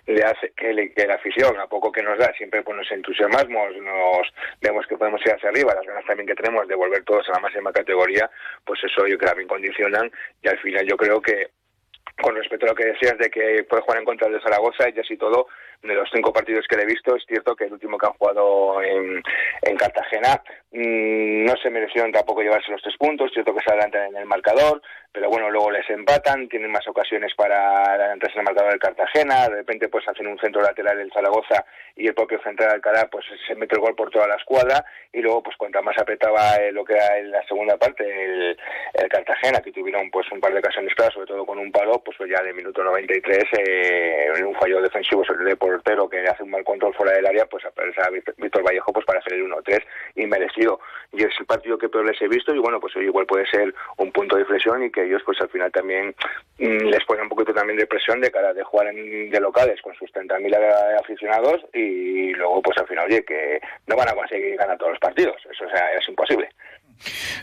le 0.07 0.23
hace 0.23 0.53
que 0.57 0.73
le 0.73 0.93
que 0.93 1.07
la 1.07 1.15
afición, 1.15 1.59
a 1.61 1.67
poco 1.67 1.93
que 1.93 2.03
nos 2.03 2.19
da, 2.19 2.33
siempre 2.33 2.63
pues 2.63 2.77
nos 2.77 2.91
entusiasmamos, 2.91 3.77
nos 3.77 4.33
vemos 4.61 4.87
que 4.87 4.97
podemos 4.97 5.21
ir 5.27 5.33
hacia 5.33 5.51
arriba, 5.51 5.75
las 5.75 5.87
ganas 5.87 6.05
también 6.07 6.27
que 6.27 6.35
tenemos 6.35 6.67
de 6.67 6.75
volver 6.75 7.05
todos 7.05 7.29
a 7.29 7.33
la 7.33 7.41
máxima 7.41 7.73
categoría, 7.73 8.31
pues 8.65 8.83
eso 8.83 9.07
yo 9.07 9.17
creo 9.17 9.19
que 9.19 9.27
también 9.27 9.49
condicionan 9.49 10.11
y 10.43 10.49
al 10.49 10.59
final 10.59 10.87
yo 10.87 10.97
creo 10.97 11.21
que 11.21 11.51
con 12.21 12.35
respecto 12.37 12.67
a 12.67 12.71
lo 12.71 12.75
que 12.75 12.87
decías 12.87 13.17
de 13.19 13.31
que 13.31 13.65
puede 13.65 13.83
jugar 13.83 13.99
en 13.99 14.05
contra 14.05 14.29
de 14.29 14.41
Zaragoza 14.41 14.89
y 14.89 14.99
así 14.99 15.17
todo, 15.17 15.49
de 15.83 15.95
los 15.95 16.09
cinco 16.13 16.33
partidos 16.33 16.67
que 16.69 16.77
le 16.77 16.83
he 16.83 16.87
visto, 16.87 17.17
es 17.17 17.25
cierto 17.27 17.57
que 17.57 17.65
el 17.65 17.73
último 17.73 17.99
que 17.99 18.07
han 18.07 18.13
jugado 18.13 18.83
en, 18.83 19.23
en 19.63 19.77
Cartagena, 19.77 20.43
no 20.73 21.55
se 21.63 21.69
merecieron 21.69 22.13
tampoco 22.13 22.41
llevarse 22.41 22.71
los 22.71 22.81
tres 22.81 22.97
puntos, 22.97 23.31
cierto 23.33 23.55
que 23.55 23.63
se 23.63 23.71
adelantan 23.71 24.07
en 24.07 24.17
el 24.17 24.25
marcador, 24.25 24.81
pero 25.13 25.29
bueno, 25.29 25.51
luego 25.51 25.71
les 25.71 25.89
empatan, 25.91 26.49
tienen 26.49 26.71
más 26.71 26.89
ocasiones 26.89 27.35
para 27.37 27.93
adelantarse 27.93 28.37
en 28.37 28.41
el 28.41 28.45
marcador 28.47 28.71
del 28.71 28.81
Cartagena, 28.81 29.49
de 29.49 29.57
repente 29.57 29.89
pues 29.89 30.09
hacen 30.09 30.27
un 30.27 30.39
centro 30.39 30.63
lateral 30.63 30.97
del 30.97 31.13
Zaragoza 31.13 31.67
y 31.95 32.07
el 32.07 32.15
propio 32.15 32.41
central 32.43 32.71
Alcalá 32.71 33.09
pues 33.11 33.27
se 33.47 33.55
mete 33.55 33.77
el 33.77 33.83
gol 33.83 33.95
por 33.95 34.11
toda 34.11 34.27
la 34.27 34.37
escuadra 34.37 34.83
y 35.13 35.21
luego 35.21 35.43
pues 35.43 35.57
cuanta 35.59 35.83
más 35.83 35.99
apretaba 35.99 36.57
lo 36.73 36.85
que 36.85 36.95
era 36.95 37.19
en 37.19 37.31
la 37.31 37.47
segunda 37.47 37.77
parte 37.77 38.05
el, 38.05 38.57
Cartagena, 39.11 39.61
que 39.61 39.73
tuvieron 39.73 40.11
pues 40.11 40.27
un 40.33 40.41
par 40.41 40.53
de 40.53 40.61
ocasiones 40.61 40.95
claras, 40.95 41.13
sobre 41.13 41.27
todo 41.27 41.45
con 41.45 41.59
un 41.59 41.71
palo, 41.71 42.03
pues, 42.03 42.17
pues 42.17 42.31
ya 42.31 42.43
de 42.43 42.55
minuto 42.55 42.83
93 42.83 43.45
eh, 43.59 44.27
en 44.35 44.47
un 44.47 44.55
fallo 44.55 44.81
defensivo 44.81 45.23
sobre 45.25 45.51
el 45.51 45.57
portero 45.59 46.09
que 46.09 46.21
hace 46.21 46.43
un 46.43 46.51
mal 46.51 46.65
control 46.65 46.95
fuera 46.95 47.13
del 47.13 47.27
área, 47.27 47.45
pues 47.45 47.63
aparece 47.67 48.01
a 48.01 48.09
Víctor 48.09 48.65
Vallejo 48.65 48.93
pues 48.93 49.05
para 49.05 49.19
hacer 49.19 49.35
el 49.35 49.51
1-3 49.51 49.83
y 50.15 50.27
merecido. 50.63 50.81
Y 51.13 51.23
es 51.23 51.33
el 51.39 51.45
partido 51.45 51.77
que 51.77 51.91
peor 51.91 52.07
les 52.07 52.21
he 52.23 52.29
visto 52.29 52.55
y 52.55 52.59
bueno, 52.59 52.81
pues 52.81 52.97
igual 52.97 53.27
puede 53.27 53.47
ser 53.47 53.75
un 53.99 54.11
punto 54.13 54.37
de 54.37 54.43
inflexión 54.43 54.83
y 54.83 54.91
que 54.91 55.05
ellos 55.05 55.21
pues 55.27 55.39
al 55.43 55.51
final 55.51 55.71
también 55.71 56.15
mm, 56.59 56.87
les 56.87 57.05
pone 57.05 57.23
un 57.23 57.29
poquito 57.29 57.53
también 57.53 57.79
de 57.79 57.87
presión 57.87 58.21
de 58.21 58.31
cara 58.31 58.55
de 58.55 58.63
jugar 58.63 58.87
en, 58.87 59.31
de 59.31 59.41
locales 59.41 59.81
con 59.83 59.95
sus 59.95 60.11
30.000 60.11 61.01
aficionados 61.01 61.61
y 61.75 62.33
luego 62.33 62.63
pues 62.63 62.79
al 62.79 62.87
final, 62.87 63.07
oye, 63.07 63.25
que 63.25 63.61
no 63.87 63.97
van 63.97 64.09
a 64.09 64.15
conseguir 64.15 64.57
ganar 64.57 64.79
todos 64.79 64.93
los 64.93 65.01
partidos, 65.01 65.37
eso 65.51 65.69
sea, 65.69 65.93
es 65.93 66.09
imposible 66.09 66.49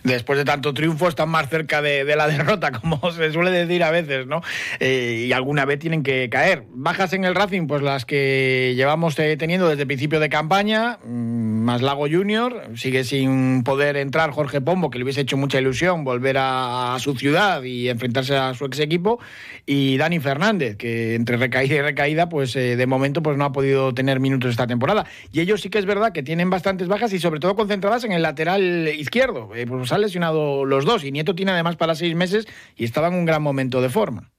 después 0.04 0.38
de 0.38 0.46
tanto 0.46 0.74
triunfo 0.74 1.08
están 1.08 1.30
más 1.30 1.50
cerca 1.50 1.82
de, 1.82 2.04
la 2.16 2.28
derrota, 2.30 2.72
como 2.72 3.12
se 3.12 3.32
suele 3.32 3.52
decir 3.52 3.84
a 3.84 3.92
veces, 3.92 4.28
¿no? 4.28 4.42
Eh, 4.80 5.26
y 5.28 5.34
alguna 5.34 5.66
vez 5.66 5.80
tienen 5.80 6.04
que 6.04 6.30
caer. 6.30 6.64
Bajas 6.72 7.14
en 7.14 7.26
el 7.26 7.36
Racing, 7.36 7.68
pues 7.68 7.82
las 7.82 8.06
que 8.06 8.74
llevamos 8.76 9.18
eh, 9.20 9.36
teniendo 9.38 9.68
desde 9.68 9.86
principio 9.86 10.20
de 10.20 10.30
campaña, 10.30 11.00
mm, 11.04 11.64
más 11.64 11.82
Lago 11.82 12.08
Junior, 12.10 12.70
sigue 12.76 13.04
sin 13.04 13.64
poder 13.64 13.98
entrar 13.98 14.32
Jorge 14.32 14.62
Pombo, 14.62 14.90
que 14.90 14.98
le 14.98 15.04
hubiese 15.04 15.22
hecho 15.22 15.38
mucha 15.38 15.60
ilusión 15.60 16.04
volver 16.04 16.38
a, 16.40 16.98
su 17.00 17.16
ciudad 17.16 17.64
y 17.64 17.90
enfrentarse 17.90 18.36
a 18.36 18.54
su 18.54 18.66
ex 18.66 18.80
equipo, 18.80 19.20
y 19.66 19.98
Dani 19.98 20.20
Fernández, 20.20 20.76
que 20.78 21.16
entre 21.16 21.38
recaída 21.38 21.76
y 21.76 21.82
recaída, 21.82 22.30
pues 22.30 22.56
eh, 22.56 22.76
de 22.76 22.88
momento 22.88 23.22
pues 23.22 23.38
no 23.38 23.46
ha 23.46 23.52
podido 23.52 23.94
tener 23.94 24.20
minutos 24.20 24.52
esta 24.52 24.68
temporada. 24.68 25.06
Y 25.32 25.40
ellos 25.40 25.62
sí 25.62 25.70
que 25.70 25.80
es 25.80 25.86
verdad 25.86 26.12
que 26.12 26.24
tienen 26.24 26.50
bastantes 26.50 26.88
bajas 26.88 27.14
y 27.14 27.20
sobre 27.20 27.40
todo 27.40 27.56
concentradas 27.56 28.04
en 28.04 28.12
el 28.12 28.22
lateral 28.22 28.90
izquierdo. 28.98 29.39
Eh, 29.56 29.66
pues 29.68 29.92
han 29.92 30.02
lesionado 30.02 30.66
los 30.66 30.86
dos 30.86 31.04
y 31.04 31.12
Nieto 31.12 31.36
tiene 31.36 31.52
además 31.52 31.76
para 31.76 31.96
seis 31.96 32.16
meses 32.16 32.48
y 32.76 32.86
estaba 32.86 33.08
en 33.08 33.16
un 33.16 33.26
gran 33.26 33.42
momento 33.42 33.82
de 33.82 33.90
forma. 33.90 34.32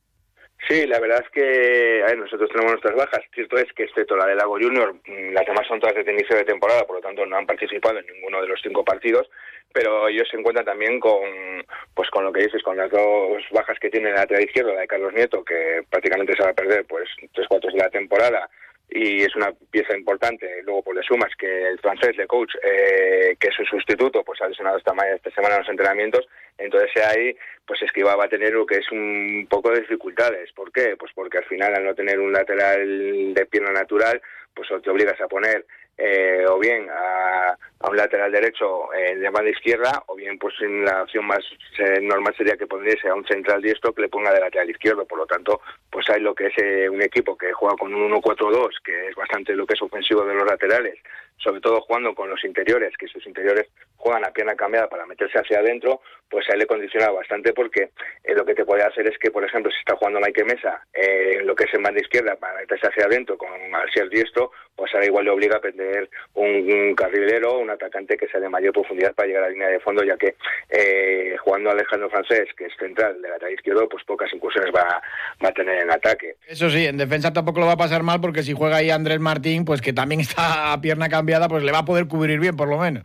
Sí, 0.69 0.87
la 0.87 1.00
verdad 1.00 1.25
es 1.25 1.30
que 1.30 2.04
nosotros 2.16 2.50
tenemos 2.50 2.73
nuestras 2.73 2.95
bajas. 2.95 3.25
Cierto 3.35 3.57
es 3.57 3.73
que 3.73 3.85
excepto 3.85 4.16
la 4.16 4.26
de 4.26 4.35
Lago 4.35 4.59
Junior, 4.61 4.95
mm, 4.95 5.33
las 5.33 5.47
demás 5.47 5.66
son 5.66 5.80
todas 5.80 5.95
de 5.95 6.12
inicio 6.12 6.37
de 6.37 6.45
temporada, 6.45 6.87
por 6.87 6.97
lo 6.97 7.02
tanto 7.02 7.25
no 7.26 7.37
han 7.37 7.47
participado 7.47 7.99
en 7.99 8.07
ninguno 8.07 8.42
de 8.42 8.49
los 8.49 8.61
cinco 8.62 8.85
partidos, 8.85 9.28
pero 9.73 10.09
ellos 10.09 10.28
se 10.30 10.37
encuentran 10.37 10.66
también 10.66 11.00
con, 11.00 11.64
pues 11.95 12.11
con 12.11 12.25
lo 12.25 12.33
que 12.33 12.42
dices, 12.42 12.62
con 12.62 12.76
las 12.76 12.90
dos 12.90 13.42
bajas 13.52 13.78
que 13.80 13.90
tiene 13.90 14.11
la 14.11 14.21
lateral 14.21 14.45
izquierda, 14.45 14.75
la 14.75 14.80
de 14.83 14.87
Carlos 14.87 15.14
Nieto, 15.14 15.42
que 15.45 15.83
prácticamente 15.88 16.37
se 16.37 16.42
va 16.42 16.50
a 16.50 16.54
perder 16.54 16.85
pues 16.85 17.09
tres 17.33 17.49
cuartos 17.49 17.73
de 17.73 17.78
la 17.78 17.90
temporada, 17.90 18.49
y 18.91 19.23
es 19.23 19.35
una 19.37 19.53
pieza 19.71 19.97
importante. 19.97 20.63
Luego, 20.65 20.83
pues 20.83 20.97
le 20.97 21.03
sumas 21.03 21.31
que 21.37 21.69
el 21.69 21.79
francés, 21.79 22.17
de 22.17 22.27
coach, 22.27 22.55
eh, 22.63 23.37
que 23.39 23.49
es 23.49 23.55
su 23.55 23.65
sustituto, 23.65 24.23
pues 24.25 24.41
ha 24.41 24.49
lesionado 24.49 24.79
esta, 24.79 24.93
esta 25.15 25.31
semana 25.31 25.55
en 25.55 25.61
los 25.61 25.69
entrenamientos, 25.69 26.27
entonces 26.59 26.91
ahí, 27.05 27.37
pues 27.67 27.81
Escriba 27.83 28.17
va 28.17 28.25
a 28.25 28.29
tener 28.29 28.53
lo 28.53 28.67
que 28.67 28.77
es 28.77 28.93
un 28.93 29.47
poco 29.49 29.71
de 29.71 29.81
dificultades. 29.81 30.53
¿Por 30.53 30.71
qué? 30.73 30.97
Pues 30.99 31.13
porque 31.15 31.39
al 31.39 31.45
final, 31.45 31.75
al 31.75 31.85
no 31.85 31.95
tener 31.95 32.21
un 32.21 32.33
lateral 32.33 33.33
de 33.33 33.47
pierna 33.47 33.73
natural, 33.73 34.21
pues 34.55 34.69
te 34.83 34.91
obligas 34.91 35.21
a 35.21 35.29
poner 35.29 35.65
eh, 35.97 36.45
o 36.49 36.59
bien 36.59 36.89
a, 36.91 37.57
un 37.89 37.97
lateral 37.97 38.31
derecho 38.31 38.93
eh, 38.93 39.17
de 39.17 39.31
banda 39.31 39.51
izquierda, 39.51 40.03
o 40.07 40.15
bien 40.15 40.39
pues 40.39 40.55
en 40.61 40.85
la 40.85 41.03
opción 41.03 41.27
más 41.27 41.41
eh, 41.79 42.01
normal 42.01 42.35
sería 42.37 42.57
que 42.57 42.67
pondriese 42.67 43.09
a 43.09 43.15
un 43.15 43.27
central 43.27 43.63
diestro 43.63 43.93
que 43.93 44.03
le 44.03 44.09
ponga 44.09 44.33
de 44.33 44.41
lateral 44.41 44.71
izquierdo. 44.71 45.07
Por 45.07 45.19
lo 45.19 45.27
tanto, 45.27 45.61
pues 45.91 46.09
hay 46.11 46.21
lo 46.21 46.35
que 46.35 46.47
es 46.47 46.91
un 46.91 47.03
equipo 47.03 47.37
que 47.37 47.53
juega 47.53 47.77
con 47.77 47.95
un 47.95 48.13
1-4-2, 48.13 48.69
que 48.85 49.09
es 49.09 49.15
bastante 49.15 49.55
lo 49.55 49.67
que 49.67 49.75
es 49.75 49.83
ofensivo 49.83 50.25
de 50.25 50.35
los 50.35 50.47
laterales, 50.47 50.99
sobre 51.43 51.61
todo 51.61 51.81
jugando 51.83 52.15
con 52.15 52.29
los 52.29 52.45
interiores, 52.45 52.97
que 52.97 53.09
sus 53.09 53.27
interiores 53.27 53.69
juegan 53.97 54.25
a 54.25 54.31
pierna 54.31 54.55
cambiada 54.55 54.89
para 54.89 55.07
meterse 55.07 55.39
hacia 55.39 55.59
adentro, 55.59 56.01
pues 56.29 56.49
a 56.49 56.53
él 56.53 56.61
le 56.61 56.67
condiciona 56.67 57.11
bastante 57.11 57.53
porque 57.53 57.91
eh, 58.25 58.35
lo 58.35 58.45
que 58.45 58.55
te 58.55 58.65
puede 58.65 58.83
hacer 58.83 59.07
es 59.07 59.19
que, 59.19 59.31
por 59.31 59.45
ejemplo, 59.45 59.71
si 59.71 59.79
está 59.79 59.97
jugando 59.97 60.21
Mike 60.21 60.45
Mesa 60.45 60.83
eh, 60.93 61.41
lo 61.45 61.55
que 61.55 61.65
es 61.65 61.75
en 61.75 61.83
banda 61.83 62.01
izquierda 62.01 62.37
para 62.37 62.61
meterse 62.61 62.87
hacia 62.87 63.07
adentro 63.07 63.37
con 63.37 63.51
al 63.75 63.91
ser 63.93 64.09
diestro, 64.09 64.53
pues 64.77 64.95
ahora 64.95 65.07
igual 65.07 65.25
le 65.25 65.31
obliga 65.31 65.57
a 65.57 65.61
prender 65.61 66.09
un, 66.35 66.95
carrilero, 66.95 67.59
un 67.59 67.71
atacante 67.71 68.17
que 68.17 68.29
sea 68.29 68.41
de 68.41 68.49
mayor 68.49 68.73
profundidad 68.73 69.15
para 69.15 69.29
llegar 69.29 69.45
a 69.45 69.47
la 69.47 69.53
línea 69.53 69.69
de 69.69 69.81
fondo, 69.81 70.03
ya 70.03 70.17
que 70.17 70.37
eh, 70.71 71.37
jugando 71.39 71.71
Alejandro 71.71 72.09
Francés, 72.11 72.49
que 72.57 72.67
es 72.67 72.73
central 72.79 73.21
de 73.21 73.29
la 73.29 73.35
lateral 73.35 73.55
izquierdo, 73.55 73.89
pues 73.89 74.05
pocas 74.05 74.33
incursiones 74.33 74.71
va 74.75 75.03
a 75.41 75.53
tener 75.53 75.83
en 75.83 75.91
ataque. 75.91 76.37
Eso 76.47 76.71
sí, 76.71 76.87
en 76.87 76.97
defensa 76.97 77.33
tampoco 77.33 77.61
lo 77.61 77.67
va 77.67 77.73
a 77.73 77.77
pasar 77.77 78.03
mal 78.03 78.21
porque 78.21 78.43
si 78.43 78.53
juega 78.53 78.77
ahí 78.77 78.91
Andrés 78.91 79.21
Martín, 79.21 79.65
pues 79.65 79.81
que 79.81 79.93
también 79.93 80.21
está 80.21 80.73
a 80.73 80.81
pierna 80.81 81.09
cambiada, 81.09 81.30
pues 81.49 81.63
le 81.63 81.73
va 81.73 81.79
a 81.79 81.85
poder 81.85 82.07
cubrir 82.09 82.41
bien 82.41 82.57
por 82.57 82.69
lo 82.69 82.79
menos. 82.79 83.05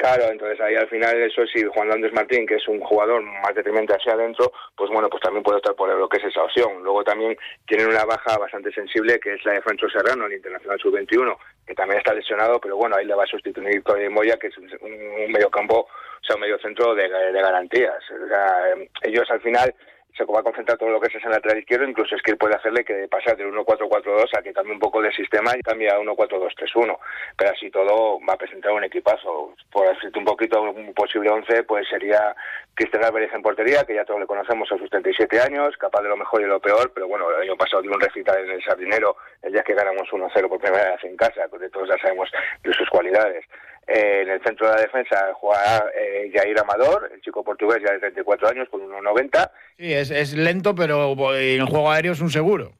Claro, 0.00 0.30
entonces 0.30 0.58
ahí 0.62 0.74
al 0.76 0.88
final 0.88 1.14
eso 1.20 1.42
sí, 1.46 1.62
Juan 1.74 1.92
Andrés 1.92 2.14
Martín, 2.14 2.46
que 2.46 2.54
es 2.54 2.66
un 2.68 2.80
jugador 2.80 3.22
más 3.22 3.54
deprimente 3.54 3.94
hacia 3.94 4.14
adentro, 4.14 4.50
pues 4.74 4.90
bueno, 4.90 5.10
pues 5.10 5.22
también 5.22 5.42
puede 5.42 5.58
estar 5.58 5.74
por 5.74 5.94
lo 5.94 6.08
que 6.08 6.16
es 6.16 6.24
esa 6.24 6.42
opción. 6.42 6.82
Luego 6.82 7.04
también 7.04 7.36
tienen 7.66 7.88
una 7.88 8.06
baja 8.06 8.38
bastante 8.38 8.72
sensible, 8.72 9.20
que 9.20 9.34
es 9.34 9.44
la 9.44 9.52
de 9.52 9.60
Francho 9.60 9.90
Serrano, 9.90 10.24
el 10.24 10.32
Internacional 10.32 10.80
Sub-21, 10.80 11.36
que 11.66 11.74
también 11.74 11.98
está 11.98 12.14
lesionado, 12.14 12.58
pero 12.58 12.78
bueno, 12.78 12.96
ahí 12.96 13.04
le 13.04 13.14
va 13.14 13.24
a 13.24 13.26
sustituir 13.26 13.82
Cody 13.82 14.08
Moya, 14.08 14.38
que 14.38 14.46
es 14.46 14.56
un, 14.56 14.70
medio 15.30 15.50
campo, 15.50 15.80
o 15.80 16.24
sea, 16.24 16.36
un 16.36 16.40
medio 16.40 16.58
centro 16.60 16.94
de, 16.94 17.06
de 17.06 17.42
garantías. 17.42 18.02
O 18.10 18.26
sea, 18.26 18.74
ellos 19.02 19.30
al 19.30 19.42
final 19.42 19.74
se 20.16 20.24
va 20.24 20.40
a 20.40 20.42
concentrar 20.42 20.78
todo 20.78 20.90
lo 20.90 21.00
que 21.00 21.08
es 21.16 21.24
el 21.24 21.30
lateral 21.30 21.58
izquierdo, 21.58 21.88
incluso 21.88 22.14
es 22.14 22.22
que 22.22 22.36
puede 22.36 22.54
hacerle 22.54 22.84
que 22.84 23.08
pasar 23.08 23.36
del 23.36 23.52
1-4-4-2 23.52 24.38
a 24.38 24.42
que 24.42 24.52
cambie 24.52 24.74
un 24.74 24.80
poco 24.80 25.00
de 25.02 25.12
sistema 25.12 25.52
y 25.56 25.62
cambie 25.62 25.90
a 25.90 25.98
1-4-2-3-1. 25.98 26.98
Pero 27.36 27.50
así 27.50 27.70
todo 27.70 28.18
va 28.28 28.34
a 28.34 28.38
presentar 28.38 28.72
un 28.72 28.84
equipazo. 28.84 29.54
Por 29.70 29.88
decirte 29.88 30.18
un 30.18 30.24
poquito, 30.24 30.62
un 30.62 30.94
posible 30.94 31.30
11, 31.30 31.64
pues 31.64 31.88
sería 31.88 32.34
Cristian 32.74 33.04
Álvarez 33.04 33.32
en 33.34 33.42
portería, 33.42 33.84
que 33.84 33.94
ya 33.94 34.04
todos 34.04 34.20
le 34.20 34.26
conocemos 34.26 34.70
a 34.72 34.78
sus 34.78 34.88
37 34.90 35.40
años, 35.40 35.76
capaz 35.76 36.02
de 36.02 36.08
lo 36.08 36.16
mejor 36.16 36.40
y 36.42 36.46
lo 36.46 36.60
peor, 36.60 36.90
pero 36.94 37.08
bueno, 37.08 37.30
el 37.30 37.42
año 37.42 37.56
pasado 37.56 37.82
dio 37.82 37.92
un 37.92 38.00
recital 38.00 38.42
en 38.44 38.50
el 38.50 38.64
Sardinero, 38.64 39.16
el 39.42 39.52
día 39.52 39.62
que 39.62 39.74
ganamos 39.74 40.08
1-0 40.08 40.48
por 40.48 40.60
primera 40.60 40.92
vez 40.92 41.04
en 41.04 41.16
casa, 41.16 41.42
que 41.50 41.68
todos 41.68 41.88
ya 41.88 41.98
sabemos 41.98 42.30
de 42.62 42.72
sus 42.72 42.88
cualidades. 42.88 43.44
Eh, 43.86 44.22
en 44.22 44.28
el 44.28 44.42
centro 44.42 44.68
de 44.68 44.76
la 44.76 44.82
defensa 44.82 45.32
juega 45.34 45.84
eh, 45.94 46.30
Jair 46.32 46.60
Amador, 46.60 47.10
el 47.12 47.20
chico 47.22 47.42
portugués 47.42 47.82
ya 47.84 47.92
de 47.92 47.98
34 47.98 48.48
años, 48.48 48.68
con 48.68 48.80
1,90. 48.82 49.50
Sí, 49.76 49.92
es, 50.00 50.10
es 50.10 50.34
lento, 50.34 50.74
pero 50.74 51.14
en 51.36 51.60
el 51.60 51.66
juego 51.66 51.90
aéreo 51.90 52.12
es 52.12 52.20
un 52.20 52.30
seguro. 52.30 52.72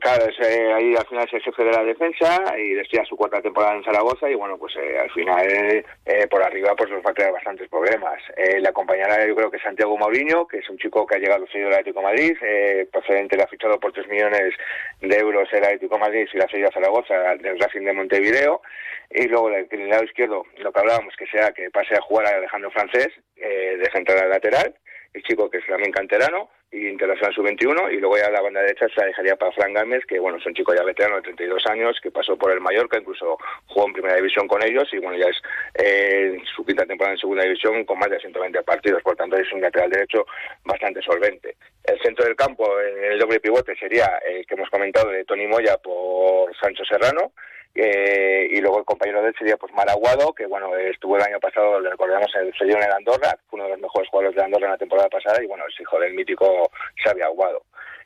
Claro, 0.00 0.26
eh, 0.26 0.72
ahí 0.74 0.94
al 0.94 1.06
final 1.06 1.24
es 1.26 1.34
el 1.34 1.42
jefe 1.42 1.64
de 1.64 1.72
la 1.72 1.82
defensa 1.82 2.56
y 2.56 2.74
decía 2.74 3.04
su 3.04 3.16
cuarta 3.16 3.42
temporada 3.42 3.74
en 3.74 3.82
Zaragoza 3.82 4.30
y 4.30 4.34
bueno, 4.34 4.56
pues 4.56 4.76
eh, 4.76 4.96
al 4.96 5.10
final 5.10 5.84
eh, 6.06 6.26
por 6.30 6.40
arriba 6.42 6.74
pues 6.76 6.90
nos 6.90 7.04
va 7.04 7.10
a 7.10 7.14
crear 7.14 7.32
bastantes 7.32 7.68
problemas. 7.68 8.22
le 8.36 8.68
acompañará 8.68 9.26
yo 9.26 9.34
creo 9.34 9.50
que 9.50 9.58
Santiago 9.58 9.96
Mauriño, 9.98 10.46
que 10.46 10.58
es 10.58 10.70
un 10.70 10.78
chico 10.78 11.04
que 11.04 11.16
ha 11.16 11.18
llegado 11.18 11.46
cedido 11.48 11.68
del 11.68 11.78
Atlético 11.78 12.00
de 12.00 12.06
Madrid, 12.06 12.86
procedente 12.92 13.36
le 13.36 13.42
ha 13.42 13.48
fichado 13.48 13.80
por 13.80 13.92
3 13.92 14.06
millones 14.08 14.54
de 15.00 15.16
euros 15.16 15.48
el 15.52 15.64
Atlético 15.64 15.98
Madrid 15.98 16.28
y 16.32 16.36
la 16.36 16.46
cedido 16.46 16.68
a 16.68 16.72
Zaragoza 16.72 17.14
del 17.36 17.58
Racing 17.58 17.84
de 17.84 17.92
Montevideo. 17.92 18.62
Y 19.10 19.26
luego 19.26 19.50
en 19.50 19.66
el 19.70 19.88
lado 19.88 20.04
izquierdo, 20.04 20.44
lo 20.58 20.70
que 20.70 20.80
hablábamos, 20.80 21.14
que 21.16 21.26
sea 21.26 21.50
que 21.52 21.70
pase 21.70 21.96
a 21.96 22.02
jugar 22.02 22.26
a 22.26 22.36
Alejandro 22.36 22.70
Francés 22.70 23.08
de 23.34 23.90
central 23.92 24.28
lateral, 24.28 24.74
el 25.14 25.22
chico 25.22 25.50
que 25.50 25.58
es 25.58 25.66
también 25.66 25.92
canterano 25.92 26.50
y 26.70 26.88
internacional 26.88 27.34
sub-21 27.34 27.92
y 27.92 27.96
luego 27.98 28.18
ya 28.18 28.30
la 28.30 28.42
banda 28.42 28.60
derecha 28.60 28.86
se 28.94 29.06
dejaría 29.06 29.36
para 29.36 29.52
Fran 29.52 29.72
Gámez 29.72 30.04
que 30.06 30.18
bueno 30.18 30.38
es 30.38 30.46
un 30.46 30.54
chico 30.54 30.74
ya 30.74 30.82
veterano 30.82 31.16
de 31.16 31.22
32 31.22 31.66
años 31.66 31.98
que 32.02 32.10
pasó 32.10 32.36
por 32.36 32.52
el 32.52 32.60
Mallorca 32.60 32.98
incluso 32.98 33.38
jugó 33.66 33.86
en 33.86 33.94
primera 33.94 34.16
división 34.16 34.46
con 34.46 34.62
ellos 34.62 34.88
y 34.92 34.98
bueno 34.98 35.16
ya 35.16 35.28
es 35.28 35.36
eh, 35.74 36.36
su 36.54 36.64
quinta 36.64 36.84
temporada 36.84 37.14
en 37.14 37.20
segunda 37.20 37.44
división 37.44 37.84
con 37.84 37.98
más 37.98 38.10
de 38.10 38.20
120 38.20 38.62
partidos. 38.62 39.02
Por 39.02 39.16
tanto 39.16 39.36
es 39.36 39.50
un 39.52 39.60
lateral 39.60 39.90
derecho 39.90 40.26
bastante 40.64 41.00
solvente. 41.02 41.56
El 41.84 42.00
centro 42.00 42.24
del 42.24 42.36
campo 42.36 42.68
en 42.80 43.12
el 43.12 43.18
doble 43.18 43.40
pivote 43.40 43.76
sería 43.76 44.20
el 44.26 44.46
que 44.46 44.54
hemos 44.54 44.68
comentado 44.70 45.10
de 45.10 45.24
Tony 45.24 45.46
Moya 45.46 45.76
por 45.78 46.54
Sancho 46.56 46.84
Serrano 46.84 47.32
eh, 47.80 48.48
y 48.50 48.60
luego 48.60 48.78
el 48.78 48.84
compañero 48.84 49.22
de 49.22 49.28
él 49.28 49.34
sería 49.38 49.56
pues 49.56 49.72
Maraguado, 49.72 50.32
que 50.32 50.46
bueno, 50.46 50.76
estuvo 50.76 51.16
el 51.16 51.22
año 51.22 51.38
pasado, 51.38 51.80
le 51.80 51.90
recordamos, 51.90 52.30
el 52.34 52.52
en 52.58 52.82
el 52.82 52.92
Andorra, 52.92 53.38
uno 53.52 53.64
de 53.64 53.70
los 53.70 53.80
mejores 53.80 54.08
jugadores 54.10 54.36
de 54.36 54.42
Andorra 54.42 54.66
en 54.66 54.72
la 54.72 54.78
temporada 54.78 55.08
pasada, 55.08 55.42
y 55.42 55.46
bueno, 55.46 55.64
es 55.68 55.80
hijo 55.80 55.98
del 56.00 56.14
mítico 56.14 56.70
Xavi 57.04 57.22
Aguado. 57.22 57.62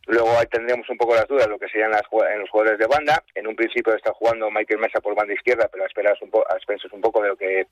Luego 0.07 0.37
ahí 0.37 0.47
tendríamos 0.47 0.89
un 0.91 0.99
poco 0.99 1.15
las 1.15 1.29
dudas, 1.29 1.47
lo 1.47 1.59
que 1.59 1.69
serían 1.69 1.93
las, 1.93 2.03
en 2.33 2.41
los 2.41 2.51
jugadores 2.51 2.79
de 2.79 2.87
banda. 2.87 3.23
En 3.37 3.47
un 3.47 3.55
principio 3.55 3.95
está 3.95 4.13
jugando 4.13 4.51
Michael 4.51 4.81
Mesa 4.81 5.01
por 5.01 5.15
banda 5.15 5.33
izquierda, 5.33 5.69
pero 5.71 5.85
a 5.85 5.87
esperar 5.87 6.19
un, 6.21 6.31
a 6.35 6.95
un 6.97 7.01
poco 7.01 7.23
de 7.23 7.29
lo 7.29 7.37
que 7.37 7.69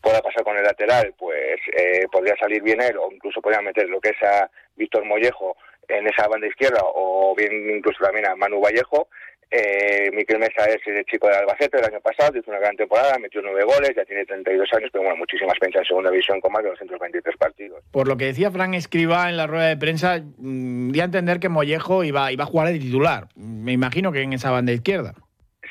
pueda 0.00 0.22
pasar 0.22 0.44
con 0.44 0.56
el 0.56 0.64
lateral, 0.64 1.12
pues 1.18 1.60
eh, 1.76 2.06
podría 2.10 2.34
salir 2.36 2.62
bien 2.62 2.80
él, 2.80 2.96
o 2.96 3.12
incluso 3.12 3.42
podría 3.42 3.60
meter 3.60 3.88
lo 3.88 4.00
que 4.00 4.10
es 4.10 4.22
a 4.22 4.50
Víctor 4.76 5.04
Mollejo 5.04 5.56
en 5.88 6.06
esa 6.06 6.26
banda 6.26 6.46
izquierda, 6.46 6.80
o 6.82 7.34
bien 7.36 7.52
incluso 7.76 8.02
también 8.02 8.26
a 8.28 8.34
Manu 8.34 8.60
Vallejo. 8.60 9.08
Eh, 9.56 10.10
Miquel 10.12 10.40
Mesa 10.40 10.64
es 10.64 10.84
el 10.84 11.04
chico 11.04 11.28
de 11.28 11.36
Albacete 11.36 11.76
del 11.76 11.86
año 11.86 12.00
pasado, 12.00 12.36
hizo 12.36 12.50
una 12.50 12.58
gran 12.58 12.74
temporada, 12.74 13.16
metió 13.20 13.40
nueve 13.40 13.62
goles, 13.62 13.92
ya 13.94 14.04
tiene 14.04 14.26
32 14.26 14.68
años, 14.72 14.90
pero 14.92 15.04
bueno, 15.04 15.16
muchísima 15.16 15.52
experiencia 15.52 15.78
en 15.78 15.86
segunda 15.86 16.10
división 16.10 16.40
con 16.40 16.50
más 16.50 16.64
de 16.64 16.70
223 16.70 17.36
partidos. 17.36 17.84
Por 17.92 18.08
lo 18.08 18.16
que 18.16 18.24
decía 18.24 18.50
Fran 18.50 18.74
Escriba 18.74 19.28
en 19.28 19.36
la 19.36 19.46
rueda 19.46 19.68
de 19.68 19.76
prensa, 19.76 20.20
mm, 20.38 20.90
di 20.90 21.00
a 21.00 21.04
entender 21.04 21.38
que 21.38 21.48
Mollejo 21.48 22.02
iba, 22.02 22.32
iba 22.32 22.42
a 22.42 22.48
jugar 22.48 22.66
de 22.66 22.80
titular. 22.80 23.28
Me 23.36 23.70
imagino 23.70 24.10
que 24.10 24.22
en 24.22 24.32
esa 24.32 24.50
banda 24.50 24.72
izquierda. 24.72 25.14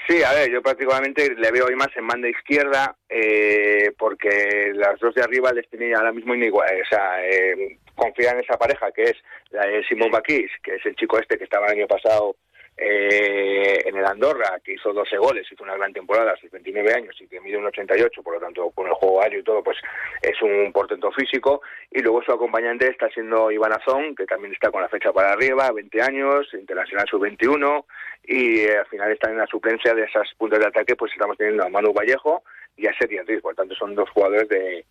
Sí, 0.08 0.24
a 0.24 0.32
ver, 0.32 0.50
yo 0.50 0.62
prácticamente 0.62 1.36
le 1.36 1.52
veo 1.52 1.66
hoy 1.66 1.76
más 1.76 1.90
en 1.98 2.08
banda 2.08 2.30
izquierda 2.30 2.96
eh, 3.10 3.92
porque 3.98 4.72
las 4.76 4.98
dos 5.02 5.14
de 5.14 5.24
arriba 5.24 5.52
les 5.52 5.70
tenía 5.70 5.98
ahora 5.98 6.14
mismo 6.14 6.34
inigual, 6.34 6.70
o 6.82 6.88
sea, 6.88 7.22
eh, 7.26 7.80
confía 7.96 8.32
en 8.32 8.40
esa 8.40 8.58
pareja 8.58 8.92
que 8.94 9.04
es 9.04 9.16
la 9.52 9.66
de 9.66 9.84
Simón 9.84 10.10
Baquís, 10.10 10.50
que 10.64 10.76
es 10.76 10.86
el 10.86 10.96
chico 10.96 11.20
este 11.20 11.38
que 11.38 11.44
estaba 11.44 11.68
el 11.68 11.80
año 11.80 11.88
pasado 11.88 12.38
eh, 12.76 13.84
en 13.86 13.96
el 13.96 14.06
Andorra, 14.06 14.60
que 14.64 14.74
hizo 14.74 14.92
12 14.92 15.18
goles, 15.18 15.48
hizo 15.52 15.64
una 15.64 15.78
gran 15.78 15.94
temporada 15.94 16.32
a 16.32 16.38
sus 16.38 16.50
29 16.50 16.94
años 16.94 17.16
y 17.22 17.28
que 17.28 17.40
mide 17.40 17.58
un 17.58 17.66
88, 17.66 18.24
por 18.24 18.34
lo 18.34 18.40
tanto, 18.40 18.72
con 18.72 18.88
el 18.88 18.94
juego 18.94 19.22
aéreo 19.22 19.40
y 19.40 19.44
todo, 19.44 19.64
pues 19.64 19.78
es 20.22 20.42
un 20.42 20.72
portento 20.72 21.12
físico. 21.12 21.62
Y 21.92 22.02
luego 22.02 22.24
su 22.24 22.32
acompañante 22.32 22.88
está 22.88 23.10
siendo 23.10 23.52
Iván 23.52 23.74
Azón, 23.74 24.16
que 24.16 24.26
también 24.26 24.54
está 24.54 24.72
con 24.72 24.82
la 24.82 24.90
fecha 24.90 25.14
para 25.14 25.34
arriba, 25.34 25.72
20 25.72 26.02
años, 26.02 26.48
internacional 26.54 27.08
sub-21, 27.10 27.86
y 28.26 28.62
eh, 28.62 28.78
al 28.78 28.88
final 28.88 29.12
está 29.12 29.30
en 29.30 29.38
la 29.38 29.48
suplencia 29.48 29.94
de 29.94 30.04
esas 30.04 30.28
puntos 30.38 30.60
de 30.60 30.68
ataque, 30.68 30.96
pues 30.96 31.12
estamos 31.12 31.38
teniendo 31.38 31.64
a 31.64 31.70
Manu 31.70 31.94
Vallejo 31.94 32.44
y 32.76 32.88
a 32.88 32.94
Sergio 32.98 33.22
Enrique, 33.22 33.42
por 33.42 33.52
lo 33.52 33.58
tanto, 33.58 33.76
son 33.76 33.94
dos 33.94 34.10
jugadores 34.10 34.50
de 34.50 34.86